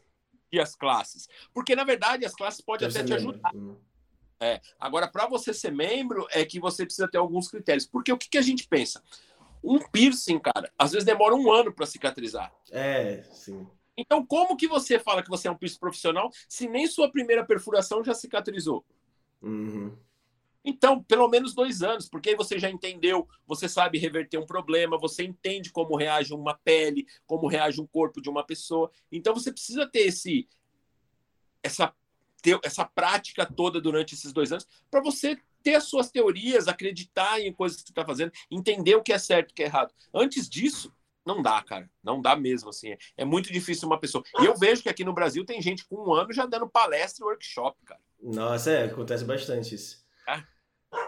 [0.51, 1.27] E as classes.
[1.53, 3.53] Porque, na verdade, as classes podem até te ajudar.
[3.53, 3.77] Hum.
[4.39, 4.61] É.
[4.79, 7.85] Agora, para você ser membro, é que você precisa ter alguns critérios.
[7.85, 9.03] Porque o que, que a gente pensa?
[9.63, 12.53] Um piercing, cara, às vezes demora um ano para cicatrizar.
[12.71, 13.67] É, sim.
[13.97, 17.43] Então, como que você fala que você é um piercing profissional se nem sua primeira
[17.43, 18.85] perfuração já cicatrizou?
[19.41, 19.97] Uhum.
[20.63, 24.99] Então, pelo menos dois anos, porque aí você já entendeu, você sabe reverter um problema,
[24.99, 28.91] você entende como reage uma pele, como reage um corpo de uma pessoa.
[29.11, 30.47] Então, você precisa ter esse,
[31.63, 31.93] essa
[32.41, 37.39] ter essa prática toda durante esses dois anos para você ter as suas teorias, acreditar
[37.39, 39.65] em coisas que você está fazendo, entender o que é certo e o que é
[39.65, 39.93] errado.
[40.13, 40.93] Antes disso,
[41.25, 41.89] não dá, cara.
[42.01, 42.91] Não dá mesmo, assim.
[42.91, 44.23] É, é muito difícil uma pessoa.
[44.39, 47.23] E eu vejo que aqui no Brasil tem gente com um ano já dando palestra
[47.23, 47.99] e workshop, cara.
[48.21, 50.05] Nossa, é, acontece bastante isso.
[50.27, 50.43] É.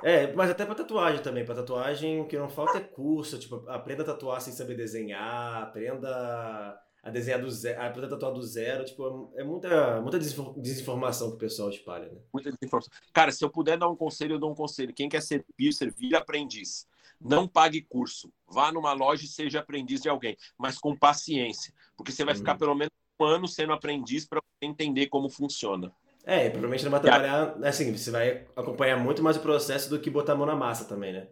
[0.04, 1.46] É, mas até para tatuagem também.
[1.46, 3.40] Para tatuagem, o que não falta é curso.
[3.40, 8.42] Tipo, aprenda a tatuar sem saber desenhar, aprenda a desenhar do zero, a tatuar do
[8.44, 12.20] zero, tipo, é muita, muita desinformação que o pessoal espalha, né?
[12.34, 12.92] Muita desinformação.
[13.14, 14.94] Cara, se eu puder dar um conselho, eu dou um conselho.
[14.94, 16.88] Quem quer ser piercer, vira aprendiz.
[17.20, 18.32] Não pague curso.
[18.48, 22.54] Vá numa loja e seja aprendiz de alguém, mas com paciência, porque você vai ficar
[22.54, 22.60] uhum.
[22.60, 25.92] pelo menos um ano sendo aprendiz para entender como funciona.
[26.24, 30.10] É, provavelmente não vai trabalhar, assim, você vai acompanhar muito mais o processo do que
[30.10, 31.28] botar a mão na massa também, né?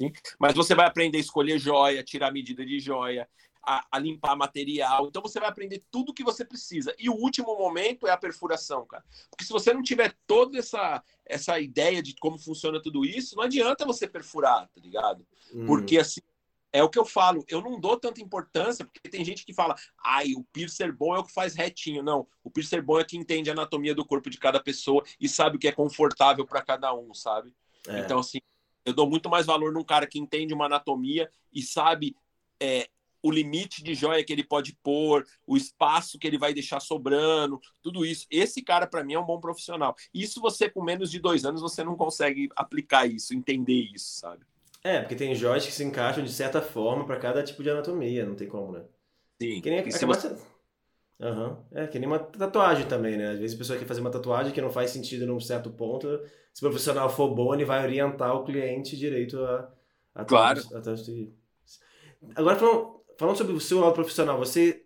[0.00, 0.12] Sim.
[0.38, 3.28] Mas você vai aprender a escolher joia, tirar medida de joia,
[3.66, 5.06] a, a, limpar material.
[5.06, 6.94] Então você vai aprender tudo que você precisa.
[6.98, 9.04] E o último momento é a perfuração, cara.
[9.30, 13.44] Porque se você não tiver toda essa, essa ideia de como funciona tudo isso, não
[13.44, 15.26] adianta você perfurar, tá ligado?
[15.52, 15.66] Hum.
[15.66, 16.20] Porque assim.
[16.72, 19.76] É o que eu falo, eu não dou tanta importância, porque tem gente que fala,
[20.04, 22.02] ai, o piercer bom é o que faz retinho.
[22.02, 25.28] Não, o piercer bom é que entende a anatomia do corpo de cada pessoa e
[25.28, 27.54] sabe o que é confortável para cada um, sabe?
[27.86, 28.00] É.
[28.00, 28.40] Então, assim,
[28.84, 32.16] eu dou muito mais valor num cara que entende uma anatomia e sabe
[32.60, 32.88] é,
[33.24, 37.58] o limite de joia que ele pode pôr, o espaço que ele vai deixar sobrando,
[37.82, 38.26] tudo isso.
[38.30, 39.96] Esse cara, para mim, é um bom profissional.
[40.12, 44.44] Isso você, com menos de dois anos, você não consegue aplicar isso, entender isso, sabe?
[44.82, 48.26] É, porque tem joias que se encaixam de certa forma para cada tipo de anatomia,
[48.26, 48.82] não tem como, né?
[49.40, 49.62] Sim.
[49.62, 50.36] Que nem você...
[51.18, 51.56] Uhum.
[51.72, 53.30] É, que nem uma tatuagem também, né?
[53.30, 56.20] Às vezes a pessoa quer fazer uma tatuagem que não faz sentido num certo ponto.
[56.52, 59.72] Se o profissional for bom, ele vai orientar o cliente direito a,
[60.14, 60.60] a claro.
[60.74, 60.82] A,
[62.36, 64.82] Agora, falando, falando sobre o seu lado profissional, você.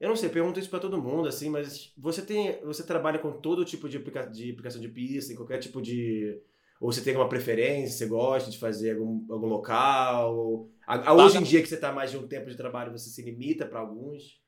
[0.00, 2.60] Eu não sei, pergunto isso para todo mundo, assim, mas você tem.
[2.64, 6.40] Você trabalha com todo tipo de, aplica, de aplicação de pista, em qualquer tipo de.
[6.80, 10.68] Ou você tem alguma preferência, você gosta de fazer algum, algum local?
[10.86, 13.10] A, a, hoje em dia que você está mais de um tempo de trabalho, você
[13.10, 14.40] se limita para alguns?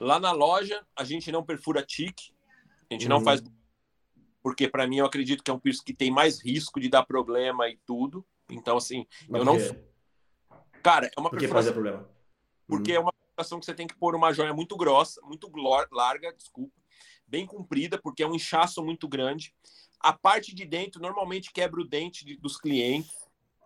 [0.00, 2.32] Lá na loja, a gente não perfura tique,
[2.90, 3.10] a gente uhum.
[3.10, 3.42] não faz.
[4.42, 7.04] Porque para mim eu acredito que é um piso que tem mais risco de dar
[7.04, 8.24] problema e tudo.
[8.50, 9.58] Então, assim, Mas eu não.
[10.88, 11.74] Cara, é uma Por que perfuração.
[11.74, 12.08] problema?
[12.66, 12.96] Porque hum.
[12.96, 15.52] é uma perfuração que você tem que pôr uma joia muito grossa, muito
[15.92, 16.74] larga, desculpa,
[17.26, 19.54] bem comprida, porque é um inchaço muito grande.
[20.00, 23.12] A parte de dentro normalmente quebra o dente de, dos clientes.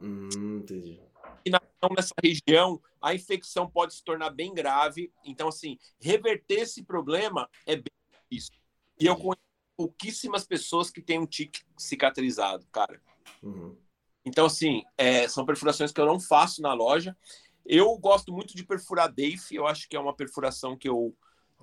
[0.01, 1.01] Hum, entendi.
[1.45, 5.13] E na, então, nessa região, a infecção pode se tornar bem grave.
[5.25, 7.95] Então, assim, reverter esse problema é bem
[8.29, 8.55] difícil.
[8.99, 9.39] E eu conheço
[9.77, 13.01] pouquíssimas pessoas que têm um tique cicatrizado, cara.
[13.41, 13.77] Uhum.
[14.25, 17.17] Então, assim, é, são perfurações que eu não faço na loja.
[17.65, 21.15] Eu gosto muito de perfurar DAFE, eu acho que é uma perfuração que eu.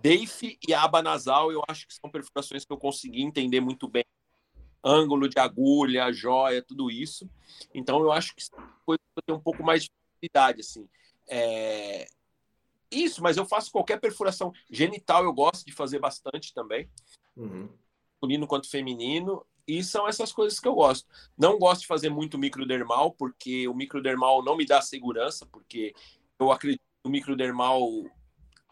[0.01, 4.05] DAFE e aba nasal, eu acho que são perfurações que eu consegui entender muito bem.
[4.82, 7.30] Ângulo de agulha, joia, tudo isso.
[7.74, 10.88] Então, eu acho que são coisas que eu tenho um pouco mais de facilidade, assim.
[11.28, 12.07] É...
[12.89, 14.53] Isso, mas eu faço qualquer perfuração.
[14.70, 16.89] Genital eu gosto de fazer bastante também.
[17.36, 17.70] Uhum.
[18.14, 19.45] masculino quanto feminino.
[19.70, 21.07] E são essas coisas que eu gosto.
[21.38, 25.93] Não gosto de fazer muito microdermal, porque o microdermal não me dá segurança, porque
[26.39, 27.88] eu acredito que o microdermal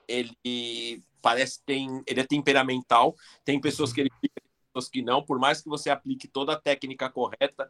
[0.07, 3.15] ele parece tem ele é temperamental.
[3.45, 4.41] Tem pessoas que ele fica,
[4.73, 5.23] pessoas que não.
[5.23, 7.69] Por mais que você aplique toda a técnica correta,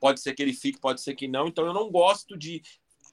[0.00, 1.48] pode ser que ele fique, pode ser que não.
[1.48, 2.62] Então eu não gosto de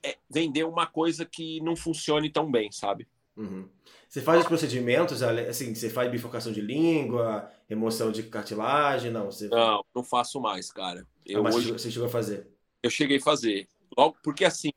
[0.02, 3.06] é, vender uma coisa que não funcione tão bem, sabe?
[3.36, 3.68] Uhum.
[4.08, 9.26] Você faz os procedimentos, assim, você faz bifocação de língua, remoção de cartilagem, não?
[9.26, 9.48] Você...
[9.48, 11.04] Não, não faço mais, cara.
[11.04, 11.72] Ah, eu ah, mas hoje...
[11.72, 12.48] você chegou a fazer?
[12.82, 13.68] Eu cheguei a fazer.
[13.96, 14.70] Logo, porque assim,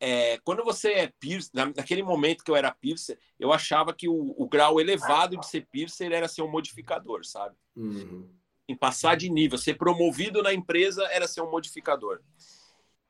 [0.00, 4.34] é, quando você é piercer, naquele momento que eu era piercer, eu achava que o,
[4.36, 7.56] o grau elevado de ser piercer era ser um modificador, sabe?
[7.74, 8.28] Uhum.
[8.68, 12.20] Em passar de nível, ser promovido na empresa era ser um modificador.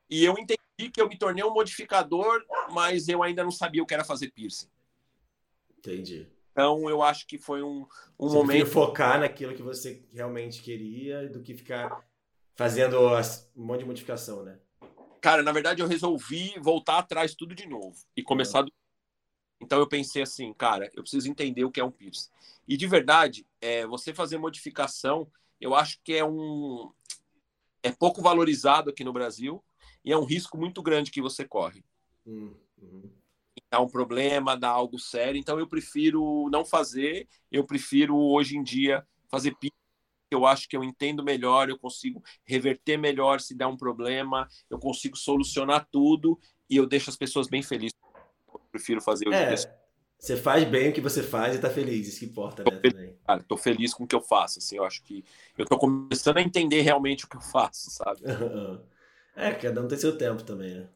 [0.09, 0.57] E eu entendi
[0.91, 4.31] que eu me tornei um modificador, mas eu ainda não sabia o que era fazer
[4.31, 4.67] piercing.
[5.79, 6.27] Entendi.
[6.51, 7.87] Então eu acho que foi um,
[8.19, 8.67] um você momento.
[8.67, 12.05] focar naquilo que você realmente queria do que ficar
[12.53, 12.99] fazendo
[13.55, 14.59] um monte de modificação, né?
[15.21, 18.61] Cara, na verdade eu resolvi voltar atrás tudo de novo e começar.
[18.61, 18.71] Do...
[19.61, 22.29] Então eu pensei assim, cara, eu preciso entender o que é um piercing.
[22.67, 26.91] E de verdade, é, você fazer modificação, eu acho que é um
[27.81, 29.63] é pouco valorizado aqui no Brasil
[30.03, 31.85] e é um risco muito grande que você corre.
[32.25, 33.18] Hum, uhum
[33.71, 35.39] dá um problema, dá algo sério.
[35.39, 39.75] Então eu prefiro não fazer, eu prefiro hoje em dia fazer pico.
[40.31, 44.77] Eu acho que eu entendo melhor, eu consigo reverter melhor se der um problema, eu
[44.77, 46.39] consigo solucionar tudo
[46.69, 47.97] e eu deixo as pessoas bem felizes.
[48.53, 49.55] Eu prefiro fazer o é,
[50.19, 52.79] Você faz bem o que você faz e tá feliz, isso que importa, né?
[52.79, 55.25] Feliz, cara, tô feliz com o que eu faço, assim, eu acho que
[55.57, 58.21] eu tô começando a entender realmente o que eu faço, sabe?
[59.35, 60.89] é, cada um tem seu tempo também, né?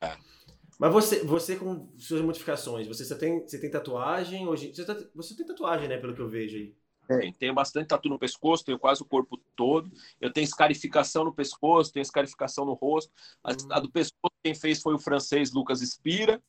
[0.00, 0.37] É.
[0.78, 4.72] Mas você, você com suas modificações, você, você, tem, você tem tatuagem hoje?
[4.72, 5.98] Você, tá, você tem tatuagem, né?
[5.98, 6.74] Pelo que eu vejo aí.
[7.08, 9.90] Tem, tenho bastante tatu no pescoço, tenho quase o corpo todo.
[10.20, 13.10] Eu tenho escarificação no pescoço, tenho escarificação no rosto.
[13.42, 13.56] A, hum.
[13.70, 16.40] a do pescoço quem fez foi o francês Lucas Espira.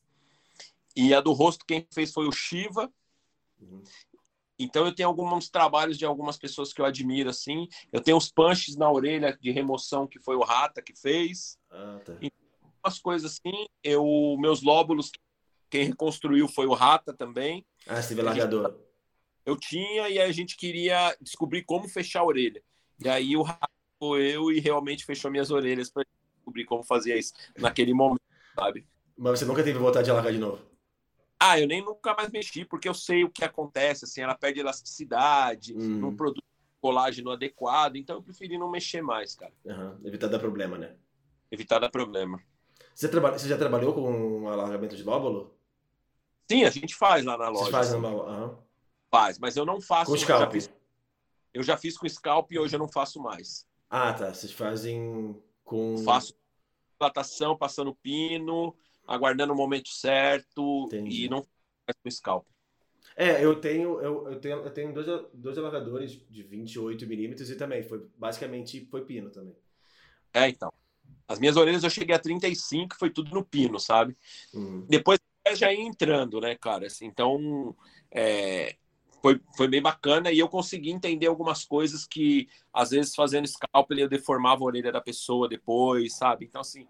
[0.96, 2.92] E a do rosto quem fez foi o Shiva.
[3.60, 3.82] Uhum.
[4.60, 7.68] Então eu tenho alguns trabalhos de algumas pessoas que eu admiro assim.
[7.92, 11.58] Eu tenho os punches na orelha de remoção que foi o Rata que fez.
[11.72, 12.18] Ah, tá.
[12.84, 13.66] Umas coisas assim.
[13.84, 15.12] Eu, meus lóbulos,
[15.70, 17.66] quem reconstruiu foi o Rata também.
[17.88, 18.80] Ah, esse velador.
[19.46, 22.62] Eu tinha e a gente queria descobrir como fechar a orelha.
[23.04, 26.06] E aí o Rata foi eu e realmente fechou minhas orelhas para
[26.38, 28.22] descobrir como fazer isso naquele momento,
[28.56, 28.86] sabe?
[29.18, 30.64] Mas você nunca teve vontade de largar de novo?
[31.40, 34.60] Ah, eu nem nunca mais mexi, porque eu sei o que acontece, assim, ela perde
[34.60, 36.00] elasticidade, hum.
[36.00, 36.44] não produz
[36.82, 39.54] colágeno adequado, então eu preferi não mexer mais, cara.
[39.66, 40.00] Uhum.
[40.04, 40.96] Evitar dar problema, né?
[41.52, 42.42] Evitar dar problema.
[42.94, 43.38] Você, traba...
[43.38, 45.56] Você já trabalhou com alargamento de lóbulo?
[46.50, 47.66] Sim, a gente faz lá na loja.
[47.66, 48.58] Você faz na uhum.
[49.12, 50.12] Faz, mas eu não faço.
[50.12, 50.42] Com scalp?
[50.42, 50.72] Eu já, fiz,
[51.54, 53.66] eu já fiz com scalp e hoje eu não faço mais.
[53.90, 54.34] Ah, tá.
[54.34, 55.98] Vocês fazem com.
[56.04, 56.34] Faço
[57.00, 58.76] dilatação, passando pino,
[59.08, 61.26] aguardando o momento certo Entendi.
[61.26, 61.46] e não
[61.86, 62.46] faz com scalp.
[63.16, 67.56] É, eu tenho, eu, eu tenho, eu tenho dois, dois alargadores de 28 milímetros e
[67.56, 69.56] também foi basicamente foi pino também.
[70.34, 70.72] É, então.
[71.28, 74.18] As minhas orelhas eu cheguei a 35, foi tudo no pino, sabe?
[74.54, 74.86] Uhum.
[74.90, 75.20] Depois
[75.56, 76.88] já ia entrando, né, cara?
[76.88, 77.76] Assim, então,
[78.12, 78.76] é,
[79.22, 84.00] foi, foi bem bacana e eu consegui entender algumas coisas que, às vezes, fazendo scalpel,
[84.00, 86.46] eu deformava a orelha da pessoa depois, sabe?
[86.46, 86.88] Então, assim,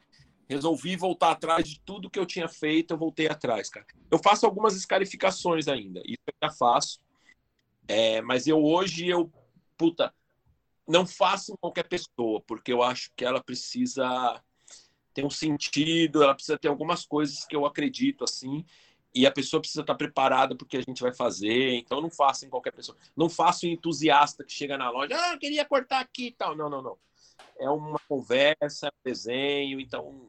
[0.47, 3.85] resolvi voltar atrás de tudo que eu tinha feito, eu voltei atrás, cara.
[4.09, 6.99] Eu faço algumas escarificações ainda, isso eu ainda faço.
[7.87, 9.31] É, mas eu hoje, eu,
[9.77, 10.13] puta,
[10.89, 14.43] não faço qualquer pessoa, porque eu acho que ela precisa
[15.13, 18.65] ter um sentido, ela precisa ter algumas coisas que eu acredito assim,
[19.13, 21.75] e a pessoa precisa estar preparada porque a gente vai fazer.
[21.75, 22.97] Então não faço em qualquer pessoa.
[23.15, 26.55] Não faço em entusiasta que chega na loja, ah, queria cortar aqui e tal.
[26.55, 26.97] Não, não, não.
[27.59, 30.27] É uma conversa, é um desenho, então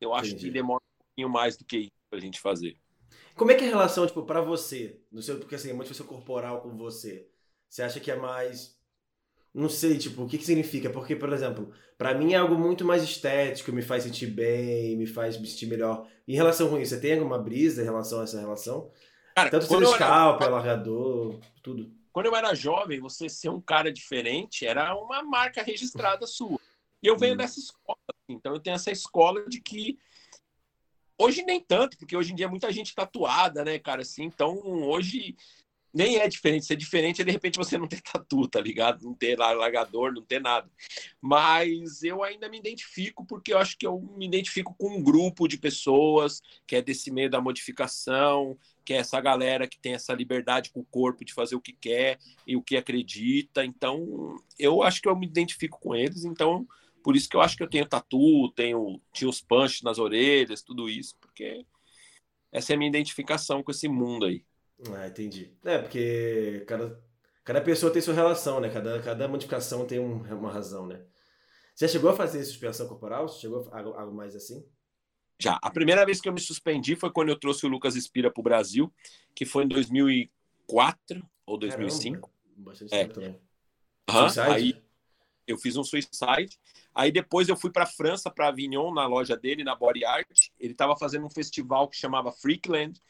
[0.00, 0.46] eu acho Entendi.
[0.46, 2.76] que demora um pouquinho mais do que isso pra gente fazer.
[3.36, 6.04] Como é que é a relação, tipo, para você, no seu, porque assim, é muito
[6.04, 7.28] corporal com você.
[7.68, 8.81] Você acha que é mais
[9.54, 10.88] não sei, tipo, o que, que significa?
[10.88, 15.06] Porque, por exemplo, para mim é algo muito mais estético, me faz sentir bem, me
[15.06, 16.06] faz me sentir melhor.
[16.26, 18.90] Em relação com isso, você tem alguma brisa em relação a essa relação?
[19.36, 20.50] Cara, Tanto scalp, era...
[20.50, 21.92] alargador, tudo.
[22.12, 26.58] Quando eu era jovem, você ser um cara diferente era uma marca registrada sua.
[27.02, 27.38] E eu venho hum.
[27.38, 29.98] dessa escola, assim, então eu tenho essa escola de que
[31.18, 35.36] hoje nem tanto, porque hoje em dia muita gente tatuada, né, cara, assim, então hoje
[35.92, 36.66] nem é diferente.
[36.66, 39.02] Ser diferente é de repente você não ter tatu, tá ligado?
[39.02, 40.70] Não ter largador, não ter nada.
[41.20, 45.46] Mas eu ainda me identifico porque eu acho que eu me identifico com um grupo
[45.46, 50.14] de pessoas que é desse meio da modificação, que é essa galera que tem essa
[50.14, 53.64] liberdade com o corpo de fazer o que quer e o que acredita.
[53.64, 56.24] Então, eu acho que eu me identifico com eles.
[56.24, 56.66] Então,
[57.02, 60.62] por isso que eu acho que eu tenho tatu, tenho, tinha os punch nas orelhas,
[60.62, 61.66] tudo isso, porque
[62.50, 64.44] essa é a minha identificação com esse mundo aí.
[64.94, 65.56] Ah, entendi.
[65.64, 67.00] É, porque cada,
[67.44, 68.68] cada pessoa tem sua relação, né?
[68.70, 71.04] Cada, cada modificação tem um, uma razão, né?
[71.74, 73.28] Você já chegou a fazer suspensão corporal?
[73.28, 74.66] Você chegou a algo, algo mais assim?
[75.38, 75.58] Já.
[75.62, 78.40] A primeira vez que eu me suspendi foi quando eu trouxe o Lucas Espira para
[78.40, 78.92] o Brasil,
[79.34, 82.20] que foi em 2004 ou 2005.
[82.20, 82.98] Caramba, bastante é.
[82.98, 83.40] tempo também.
[84.10, 84.82] Uhum, aí
[85.46, 86.58] eu fiz um suicide.
[86.94, 90.50] Aí depois eu fui para França, para Avignon, na loja dele, na Body Art.
[90.60, 93.00] Ele estava fazendo um festival que chamava Freakland.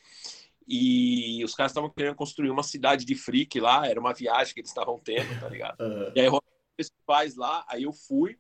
[0.67, 4.61] E os caras estavam querendo construir uma cidade de freak lá, era uma viagem que
[4.61, 5.77] eles estavam tendo, tá ligado?
[5.83, 6.13] Uhum.
[6.15, 6.29] E aí
[6.77, 8.39] festivais lá, aí eu fui,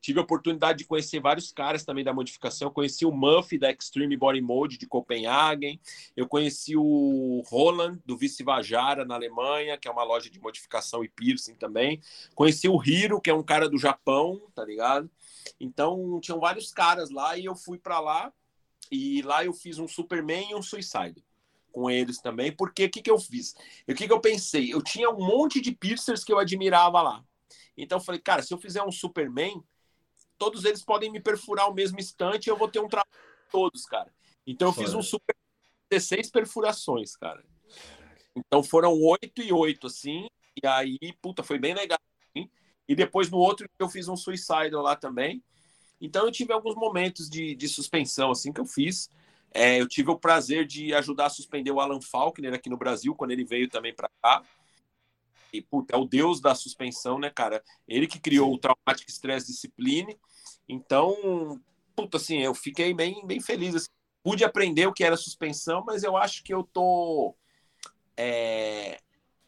[0.00, 2.68] tive a oportunidade de conhecer vários caras também da modificação.
[2.68, 5.80] Eu conheci o Muffy da Extreme Body Mode de Copenhagen.
[6.14, 11.02] Eu conheci o Roland do Vice Vajara na Alemanha, que é uma loja de modificação
[11.02, 12.02] e piercing também.
[12.34, 15.10] Conheci o Hiro, que é um cara do Japão, tá ligado?
[15.58, 18.30] Então tinham vários caras lá e eu fui para lá
[18.90, 21.24] e lá eu fiz um Superman e um Suicide
[21.74, 23.54] com eles também, porque o que, que eu fiz?
[23.88, 24.72] O que, que eu pensei?
[24.72, 27.24] Eu tinha um monte de piercers que eu admirava lá.
[27.76, 29.62] Então eu falei, cara, se eu fizer um Superman,
[30.38, 33.10] todos eles podem me perfurar ao mesmo instante e eu vou ter um trabalho
[33.50, 34.14] todos, cara.
[34.46, 35.34] Então eu fiz um Super
[35.90, 37.44] 16 perfurações, cara.
[38.36, 40.28] Então foram oito e oito, assim,
[40.62, 41.98] e aí, puta, foi bem legal.
[42.30, 42.48] Assim.
[42.88, 45.42] E depois no outro eu fiz um Suicide lá também.
[46.00, 49.10] Então eu tive alguns momentos de, de suspensão, assim, que eu fiz.
[49.56, 53.14] É, eu tive o prazer de ajudar a suspender o Alan Faulkner aqui no Brasil,
[53.14, 54.42] quando ele veio também para cá.
[55.52, 57.62] E, puta, é o deus da suspensão, né, cara?
[57.86, 60.18] Ele que criou o Traumatic Stress Discipline.
[60.68, 61.60] Então,
[61.94, 63.76] puta, assim, eu fiquei bem, bem feliz.
[63.76, 63.86] Assim.
[64.24, 67.36] Pude aprender o que era suspensão, mas eu acho que eu tô.
[68.16, 68.98] É...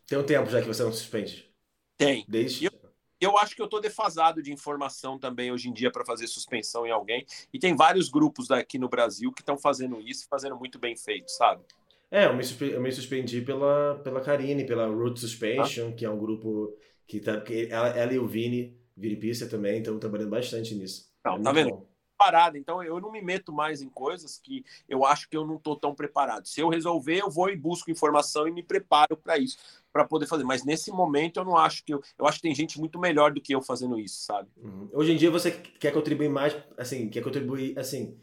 [0.06, 1.52] Tem um tempo já que você não suspende?
[1.96, 2.24] Tem.
[2.28, 2.66] Desde.
[2.66, 2.85] Eu,
[3.20, 6.86] eu acho que eu estou defasado de informação também hoje em dia para fazer suspensão
[6.86, 7.24] em alguém.
[7.52, 11.30] E tem vários grupos daqui no Brasil que estão fazendo isso, fazendo muito bem feito,
[11.30, 11.62] sabe?
[12.10, 15.92] É, eu me, eu me suspendi pela, pela Karine, pela Root Suspension, ah.
[15.92, 19.78] que é um grupo que, tá, que ela, ela e o Vini, Vini Pista também,
[19.78, 21.10] estão trabalhando bastante nisso.
[21.24, 21.70] Não, é tá vendo?
[21.70, 21.95] Bom.
[22.16, 25.56] Parada, então eu não me meto mais em coisas que eu acho que eu não
[25.56, 26.46] estou tão preparado.
[26.46, 29.58] Se eu resolver, eu vou e busco informação e me preparo para isso
[29.92, 30.44] para poder fazer.
[30.44, 33.32] Mas nesse momento eu não acho que eu, eu acho que tem gente muito melhor
[33.32, 34.48] do que eu fazendo isso, sabe?
[34.56, 34.88] Uhum.
[34.92, 38.18] Hoje em dia você quer contribuir mais, assim, quer contribuir, assim,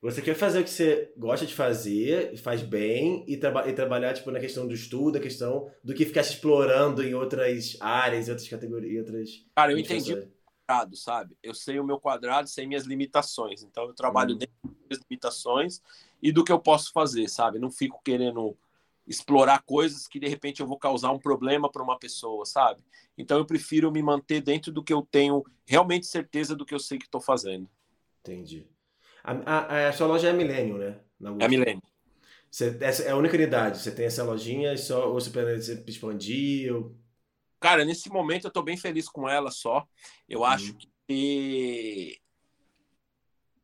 [0.00, 4.14] você quer fazer o que você gosta de fazer, faz bem e, traba e trabalhar
[4.14, 8.28] tipo na questão do estudo, a questão do que ficar se explorando em outras áreas,
[8.28, 9.30] em outras categorias, outras.
[9.56, 10.14] Cara, eu entendi
[10.68, 11.36] quadrado, sabe?
[11.42, 13.62] Eu sei o meu quadrado, sei minhas limitações.
[13.62, 14.38] Então eu trabalho hum.
[14.38, 14.54] dentro
[14.88, 15.80] das limitações
[16.22, 17.58] e do que eu posso fazer, sabe?
[17.58, 18.56] Não fico querendo
[19.06, 22.82] explorar coisas que de repente eu vou causar um problema para uma pessoa, sabe?
[23.16, 26.78] Então eu prefiro me manter dentro do que eu tenho realmente certeza do que eu
[26.78, 27.68] sei que estou fazendo.
[28.20, 28.66] Entendi.
[29.24, 31.00] A, a, a, sua loja é Milênio, né?
[31.40, 31.82] é Milênio.
[32.50, 33.78] Você, essa é a única unidade.
[33.78, 36.74] Você tem essa lojinha e só, ou você planeja expandir?
[36.74, 36.94] Ou...
[37.60, 39.86] Cara, nesse momento eu estou bem feliz com ela só.
[40.28, 40.46] Eu uhum.
[40.46, 42.20] acho que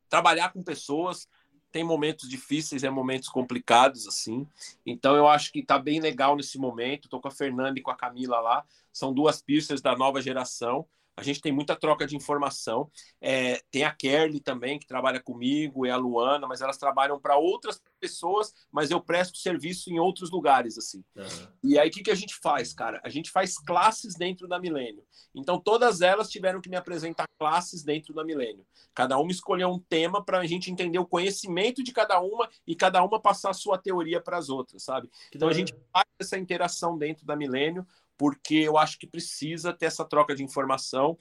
[0.09, 1.27] trabalhar com pessoas
[1.75, 4.47] tem momentos difíceis, é momentos complicados, assim.
[4.85, 7.09] Então eu acho que tá bem legal nesse momento.
[7.09, 8.65] Tô com a Fernanda e com a Camila lá.
[8.93, 10.87] São duas piercers da nova geração.
[11.17, 12.91] A gente tem muita troca de informação.
[13.21, 17.37] É, tem a Kerly também, que trabalha comigo, e a Luana, mas elas trabalham para
[17.37, 21.03] outras pessoas, mas eu presto serviço em outros lugares, assim.
[21.15, 21.47] Uhum.
[21.63, 22.99] E aí, o que, que a gente faz, cara?
[23.03, 25.03] A gente faz classes dentro da Milênio.
[25.33, 28.65] Então, todas elas tiveram que me apresentar classes dentro da Milênio.
[28.93, 32.75] Cada uma escolheu um tema para a gente entender o conhecimento de cada uma e
[32.75, 35.09] cada uma passar a sua teoria para as outras, sabe?
[35.33, 37.85] Então, a gente faz essa interação dentro da Milênio
[38.17, 41.17] porque eu acho que precisa ter essa troca de informação.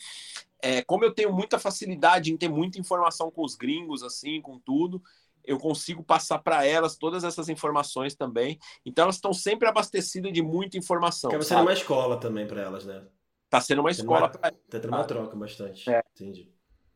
[0.62, 4.59] É, como eu tenho muita facilidade em ter muita informação com os gringos, assim, com
[4.59, 5.03] tudo,
[5.45, 8.59] eu consigo passar para elas todas essas informações também.
[8.84, 11.28] Então elas estão sempre abastecidas de muita informação.
[11.28, 13.05] Acaba sendo uma escola também para elas, né?
[13.51, 15.88] Tá sendo uma escola para Tá tendo uma troca bastante.
[15.88, 16.03] É.
[16.14, 16.51] Entendi.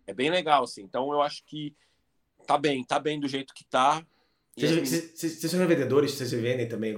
[0.07, 0.83] É bem legal, assim.
[0.83, 1.77] Então eu acho que
[2.47, 4.03] tá bem, tá bem do jeito que tá.
[4.57, 6.13] Vocês, vocês, são revendedores?
[6.13, 6.97] Vocês vendem também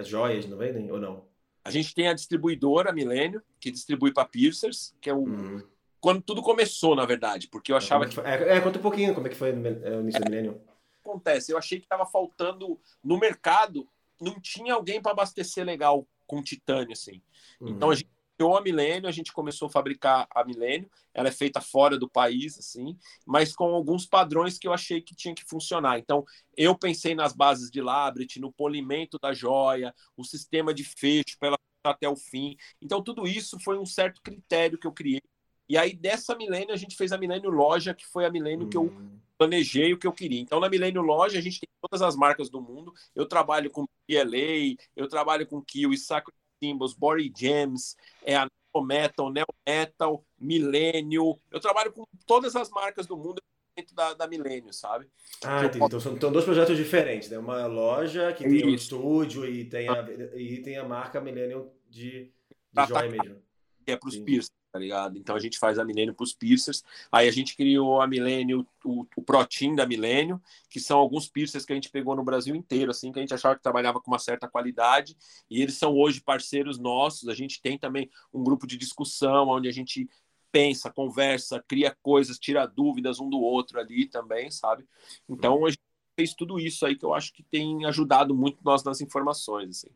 [0.00, 1.26] joias, não vendem ou não?
[1.66, 5.18] A gente tem a distribuidora Milênio, que distribui para piercers, que é o.
[5.18, 5.62] Uhum.
[6.00, 8.18] Quando tudo começou, na verdade, porque eu achava que.
[8.20, 10.60] É, é, conta um pouquinho como é que foi no é, início do Milênio.
[11.04, 13.88] Acontece, eu achei que estava faltando no mercado,
[14.20, 17.22] não tinha alguém para abastecer legal com titânio, assim.
[17.60, 17.68] Uhum.
[17.70, 21.32] Então a gente criou a Milênio, a gente começou a fabricar a Milênio, ela é
[21.32, 25.44] feita fora do país, assim, mas com alguns padrões que eu achei que tinha que
[25.44, 25.98] funcionar.
[25.98, 26.24] Então,
[26.56, 31.55] eu pensei nas bases de Labrit, no polimento da joia, o sistema de fecho para
[31.90, 32.56] até o fim.
[32.80, 35.22] Então, tudo isso foi um certo critério que eu criei.
[35.68, 38.76] E aí, dessa Milênio, a gente fez a Milênio Loja, que foi a Milênio que
[38.76, 39.18] eu hum.
[39.36, 40.40] planejei o que eu queria.
[40.40, 42.92] Então, na Milênio Loja, a gente tem todas as marcas do mundo.
[43.14, 46.32] Eu trabalho com PLA, eu trabalho com Kiwi, Sacro
[46.62, 48.48] Symbols, Body Gems, é a
[48.84, 51.38] Metal, Neo Metal, Milênio.
[51.50, 53.40] Eu trabalho com todas as marcas do mundo
[53.76, 55.06] dentro da, da Milênio, sabe?
[55.44, 55.78] Ah, entendi.
[55.78, 55.96] Posso...
[55.96, 57.38] Então são, são dois projetos diferentes, né?
[57.38, 58.66] Uma loja que tem Isso.
[58.66, 62.32] um estúdio e tem a, e tem a marca Milênio de,
[62.72, 63.42] de joia mesmo.
[63.84, 65.16] Que é para os piercings tá ligado?
[65.16, 66.84] Então a gente faz a Milênio para os piercers.
[67.10, 71.64] Aí a gente criou a Milênio, o, o Protein da Milênio, que são alguns piercers
[71.64, 74.10] que a gente pegou no Brasil inteiro, assim, que a gente achava que trabalhava com
[74.10, 75.16] uma certa qualidade,
[75.48, 77.26] e eles são hoje parceiros nossos.
[77.30, 80.06] A gente tem também um grupo de discussão onde a gente
[80.52, 84.86] pensa, conversa, cria coisas, tira dúvidas um do outro ali também, sabe?
[85.26, 85.80] Então a gente
[86.14, 89.94] fez tudo isso aí que eu acho que tem ajudado muito nós nas informações, assim.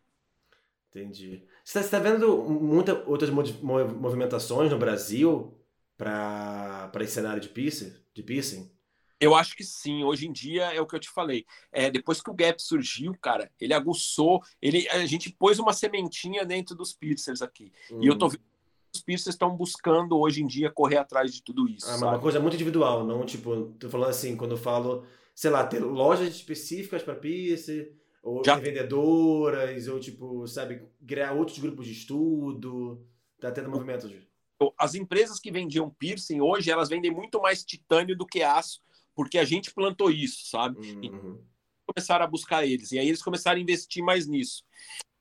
[0.91, 1.45] Entendi.
[1.65, 5.57] Você está tá vendo muitas outras movimentações no Brasil
[5.97, 8.71] para esse cenário de piercing, de piercing?
[9.21, 10.03] Eu acho que sim.
[10.03, 11.45] Hoje em dia é o que eu te falei.
[11.71, 14.43] É, depois que o Gap surgiu, cara, ele aguçou.
[14.61, 17.71] Ele, a gente pôs uma sementinha dentro dos piercers aqui.
[17.93, 18.01] Hum.
[18.03, 18.31] E eu tô hum.
[18.31, 21.87] vendo que os piercers estão buscando hoje em dia correr atrás de tudo isso.
[21.87, 25.51] Ah, mas uma coisa muito individual, não tipo, tô falando assim, quando eu falo, sei
[25.51, 28.57] lá, ter lojas específicas para piercing ou Já...
[28.57, 33.05] vendedoras, ou tipo, sabe, criar outros grupos de estudo.
[33.41, 34.13] Tá tendo movimentos.
[34.79, 38.81] As empresas que vendiam piercing hoje, elas vendem muito mais titânio do que aço,
[39.15, 40.79] porque a gente plantou isso, sabe?
[40.79, 41.03] Uhum.
[41.03, 41.11] E
[41.87, 42.93] começaram a buscar eles.
[42.93, 44.63] E aí eles começaram a investir mais nisso.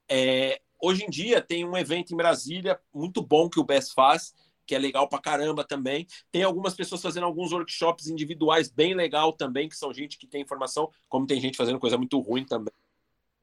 [0.09, 4.33] É, hoje em dia tem um evento em Brasília muito bom que o BES faz,
[4.65, 6.05] que é legal pra caramba também.
[6.31, 10.41] Tem algumas pessoas fazendo alguns workshops individuais bem legal também, que são gente que tem
[10.41, 12.73] informação, como tem gente fazendo coisa muito ruim também.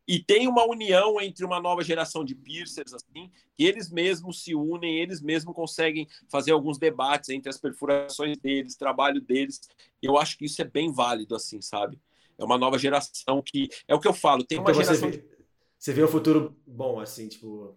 [0.07, 4.55] E tem uma união entre uma nova geração de piercers, assim, que eles mesmos se
[4.55, 9.61] unem, eles mesmos conseguem fazer alguns debates entre as perfurações deles, trabalho deles.
[10.01, 11.99] Eu acho que isso é bem válido, assim, sabe?
[12.39, 13.69] É uma nova geração que.
[13.89, 15.11] É o que eu falo, tem uma então geração.
[15.11, 15.25] Você vê,
[15.79, 17.77] você vê um futuro bom, assim, tipo.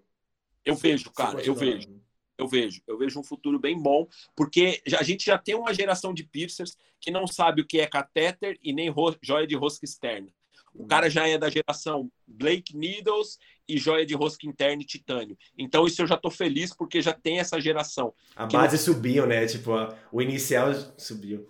[0.63, 1.99] Eu vejo, cara, eu vejo.
[2.37, 6.13] Eu vejo, eu vejo um futuro bem bom, porque a gente já tem uma geração
[6.13, 10.31] de piercers que não sabe o que é catéter e nem joia de rosca externa.
[10.73, 15.37] O cara já é da geração Blake Needles e joia de rosca interna e titânio.
[15.57, 18.13] Então isso eu já tô feliz porque já tem essa geração.
[18.35, 18.83] A base não...
[18.83, 19.45] subiu, né?
[19.45, 19.71] Tipo,
[20.11, 21.49] o inicial subiu.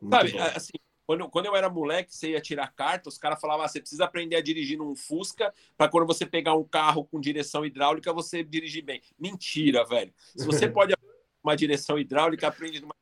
[0.00, 0.42] Muito Sabe, bom.
[0.54, 0.72] assim,
[1.06, 4.04] quando, quando eu era moleque, você ia tirar carta, os caras falavam, ah, você precisa
[4.04, 8.42] aprender a dirigir num Fusca para quando você pegar um carro com direção hidráulica, você
[8.42, 9.00] dirigir bem.
[9.18, 10.12] Mentira, velho.
[10.36, 10.94] Se você pode
[11.42, 12.94] uma direção hidráulica, aprende numa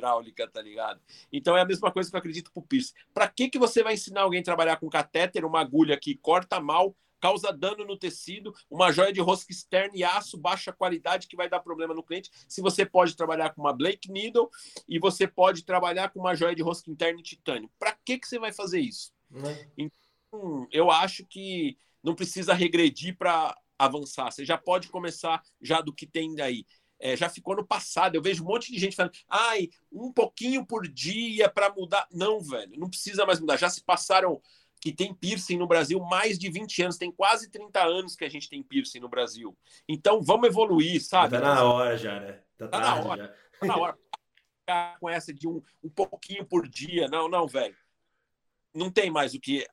[0.00, 1.00] hidráulica, tá ligado?
[1.32, 2.94] Então é a mesma coisa que eu acredito pro Pierce.
[3.12, 6.58] Para que que você vai ensinar alguém a trabalhar com catéter, uma agulha que corta
[6.58, 11.36] mal, causa dano no tecido, uma joia de rosca externa e aço, baixa qualidade que
[11.36, 14.48] vai dar problema no cliente, se você pode trabalhar com uma Blake Needle
[14.88, 17.70] e você pode trabalhar com uma joia de rosca interna e titânio.
[17.78, 19.12] Para que que você vai fazer isso?
[19.30, 19.54] Uhum.
[19.76, 24.30] Então, eu acho que não precisa regredir para avançar.
[24.30, 26.64] Você já pode começar já do que tem aí
[27.00, 28.14] é, já ficou no passado.
[28.14, 32.06] Eu vejo um monte de gente falando, ai, um pouquinho por dia para mudar.
[32.12, 33.56] Não, velho, não precisa mais mudar.
[33.56, 34.40] Já se passaram
[34.80, 38.28] que tem piercing no Brasil mais de 20 anos, tem quase 30 anos que a
[38.28, 39.56] gente tem piercing no Brasil.
[39.88, 41.38] Então vamos evoluir, sabe?
[41.38, 42.40] Tá na hora já, né?
[42.56, 43.22] Tá, tá na hora.
[43.24, 43.58] Já.
[43.60, 43.98] Tá na hora.
[45.00, 47.08] Com essa de um, um pouquinho por dia.
[47.08, 47.76] Não, não, velho.
[48.72, 49.66] Não tem mais o que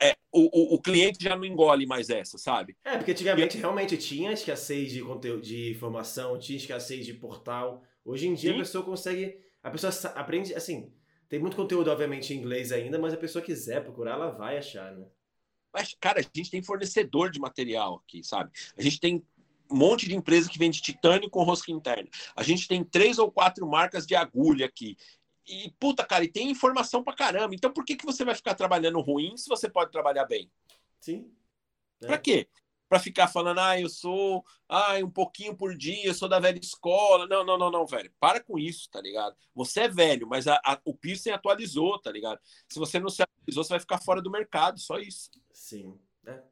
[0.00, 2.76] é, o, o, cliente já não engole mais essa, sabe?
[2.84, 3.60] É, porque antigamente e...
[3.60, 7.82] realmente tinha escassez de conteúdo, de informação, tinha escassez de portal.
[8.04, 8.56] Hoje em dia Sim.
[8.56, 9.38] a pessoa consegue.
[9.62, 10.90] A pessoa aprende, assim,
[11.28, 14.92] tem muito conteúdo, obviamente, em inglês ainda, mas a pessoa quiser procurar, ela vai achar,
[14.92, 15.06] né?
[15.72, 18.50] Mas, cara, a gente tem fornecedor de material aqui, sabe?
[18.76, 19.22] A gente tem
[19.70, 22.08] um monte de empresa que vende titânio com rosca interna.
[22.34, 24.96] A gente tem três ou quatro marcas de agulha aqui.
[25.50, 27.54] E, puta, cara, e tem informação pra caramba.
[27.54, 30.50] Então por que, que você vai ficar trabalhando ruim se você pode trabalhar bem?
[31.00, 31.28] Sim.
[32.00, 32.06] É.
[32.06, 32.48] Pra quê?
[32.88, 36.58] Pra ficar falando, ah, eu sou, ah, um pouquinho por dia, eu sou da velha
[36.58, 37.26] escola.
[37.26, 38.12] Não, não, não, não, velho.
[38.20, 39.36] Para com isso, tá ligado?
[39.54, 42.40] Você é velho, mas a, a, o piercing atualizou, tá ligado?
[42.68, 45.30] Se você não se atualizou, você vai ficar fora do mercado, só isso.
[45.52, 45.98] Sim.
[46.26, 46.42] É.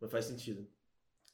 [0.00, 0.68] Não faz sentido.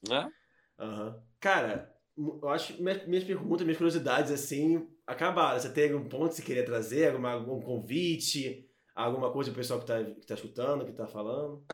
[0.09, 0.31] Né?
[0.79, 1.07] Aham.
[1.09, 1.23] Uhum.
[1.41, 5.59] Cara, eu acho minhas, minhas perguntas, minhas curiosidades, assim, acabaram.
[5.59, 7.09] Você tem algum ponto que você queria trazer?
[7.09, 8.69] Alguma, algum convite?
[8.95, 11.65] Alguma coisa o pessoal que está que tá escutando, que está falando?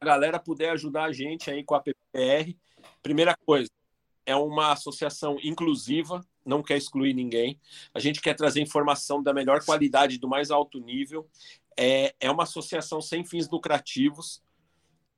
[0.00, 2.54] A galera puder ajudar a gente aí com a PR.
[3.02, 3.68] Primeira coisa,
[4.24, 7.60] é uma associação inclusiva, não quer excluir ninguém.
[7.92, 11.28] A gente quer trazer informação da melhor qualidade, do mais alto nível.
[11.76, 14.42] É, é uma associação sem fins lucrativos.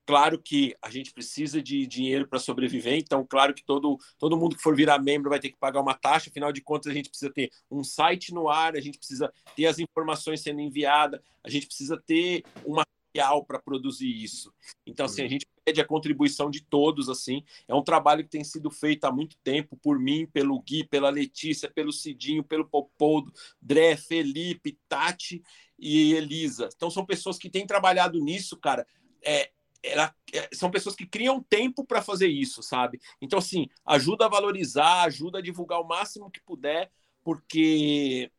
[0.04, 4.56] Claro que a gente precisa de dinheiro para sobreviver, então, claro que todo, todo mundo
[4.56, 7.08] que for virar membro vai ter que pagar uma taxa, afinal de contas, a gente
[7.08, 11.48] precisa ter um site no ar, a gente precisa ter as informações sendo enviadas, a
[11.48, 14.52] gente precisa ter uma material para produzir isso.
[14.86, 17.44] Então, assim, a gente pede a contribuição de todos, assim.
[17.68, 21.10] É um trabalho que tem sido feito há muito tempo por mim, pelo Gui, pela
[21.10, 25.42] Letícia, pelo Cidinho, pelo Popoldo, Dré, Felipe, Tati
[25.78, 26.68] e Elisa.
[26.74, 28.86] Então, são pessoas que têm trabalhado nisso, cara.
[29.24, 29.50] É,
[29.82, 33.00] ela, é, são pessoas que criam tempo para fazer isso, sabe?
[33.20, 36.90] Então, assim, ajuda a valorizar, ajuda a divulgar o máximo que puder,
[37.24, 38.30] porque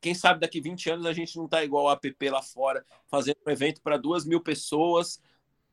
[0.00, 3.38] quem sabe daqui 20 anos a gente não está igual a app lá fora, fazendo
[3.46, 5.20] um evento para duas mil pessoas.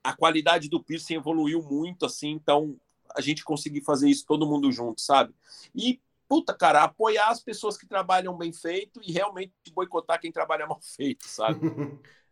[0.04, 2.80] A qualidade do piercing evoluiu muito, assim, então
[3.16, 5.34] a gente conseguir fazer isso todo mundo junto, sabe?
[5.74, 10.68] E, puta, cara, apoiar as pessoas que trabalham bem feito e realmente boicotar quem trabalha
[10.68, 11.60] mal feito, sabe?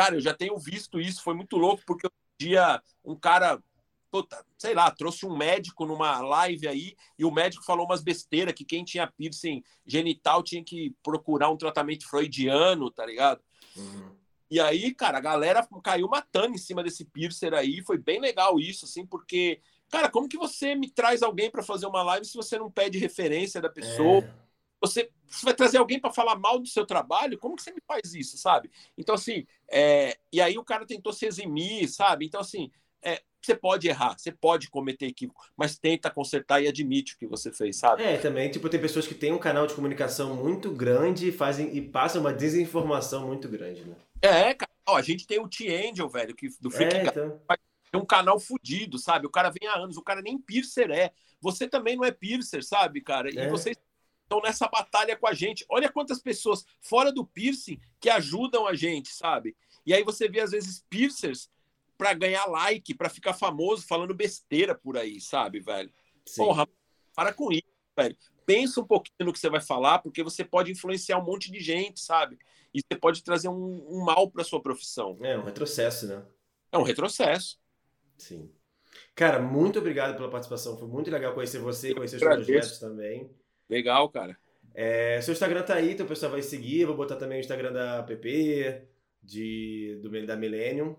[0.00, 3.62] cara, eu já tenho visto isso, foi muito louco, porque um dia um cara
[4.10, 8.54] puta, sei lá, trouxe um médico numa live aí e o médico falou umas besteiras
[8.54, 13.42] que quem tinha piercing genital tinha que procurar um tratamento freudiano, tá ligado?
[13.76, 14.16] Uhum.
[14.50, 18.58] E aí, cara, a galera caiu matando em cima desse piercer aí, foi bem legal
[18.58, 22.34] isso, assim, porque, cara, como que você me traz alguém para fazer uma live se
[22.34, 24.24] você não pede referência da pessoa?
[24.24, 24.34] É.
[24.80, 27.38] Você, você, vai trazer alguém para falar mal do seu trabalho?
[27.38, 28.70] Como que você me faz isso, sabe?
[28.96, 30.16] Então, assim, é...
[30.32, 32.24] e aí o cara tentou se eximir, sabe?
[32.24, 32.70] Então, assim,
[33.02, 37.26] é, você pode errar, você pode cometer equívoco, mas tenta consertar e admite o que
[37.26, 38.02] você fez, sabe?
[38.02, 41.74] É, também, tipo, tem pessoas que têm um canal de comunicação muito grande e fazem
[41.74, 43.96] e passam uma desinformação muito grande, né?
[44.20, 47.40] É, cara, ó, a gente tem o T-Angel, velho, que do Freak é, então...
[47.94, 49.26] um canal fudido, sabe?
[49.26, 51.10] O cara vem há anos, o cara nem piercer é.
[51.40, 53.32] Você também não é piercer, sabe, cara?
[53.32, 53.48] E é.
[53.48, 53.76] vocês
[54.30, 55.66] estão nessa batalha com a gente.
[55.68, 59.56] Olha quantas pessoas fora do piercing que ajudam a gente, sabe?
[59.84, 61.50] E aí você vê às vezes piercers
[61.98, 65.92] para ganhar like, para ficar famoso falando besteira por aí, sabe, velho?
[66.24, 66.44] Sim.
[66.44, 66.66] Porra,
[67.14, 67.64] para com isso,
[67.98, 68.16] velho.
[68.46, 71.60] Pensa um pouquinho no que você vai falar, porque você pode influenciar um monte de
[71.60, 72.38] gente, sabe?
[72.72, 75.18] E você pode trazer um, um mal para sua profissão.
[75.20, 76.24] É um retrocesso, né?
[76.72, 77.58] É um retrocesso.
[78.16, 78.50] Sim.
[79.14, 80.76] Cara, muito obrigado pela participação.
[80.78, 83.30] Foi muito legal conhecer você, conhecer os projetos também.
[83.70, 84.36] Legal, cara.
[84.74, 86.80] É, seu Instagram tá aí, então o pessoal vai seguir.
[86.80, 88.82] Eu vou botar também o Instagram da PP,
[89.22, 90.96] de, do, da Millennium.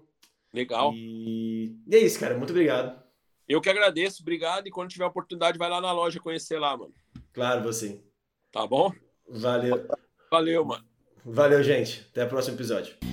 [0.53, 0.93] Legal.
[0.93, 1.76] E...
[1.86, 2.38] e é isso, cara.
[2.38, 3.01] Muito obrigado.
[3.47, 4.67] Eu que agradeço, obrigado.
[4.67, 6.93] E quando tiver oportunidade, vai lá na loja conhecer lá, mano.
[7.34, 8.01] Claro, você.
[8.51, 8.93] Tá bom?
[9.28, 9.86] Valeu.
[10.30, 10.86] Valeu, mano.
[11.26, 12.07] Valeu, gente.
[12.11, 13.11] Até o próximo episódio.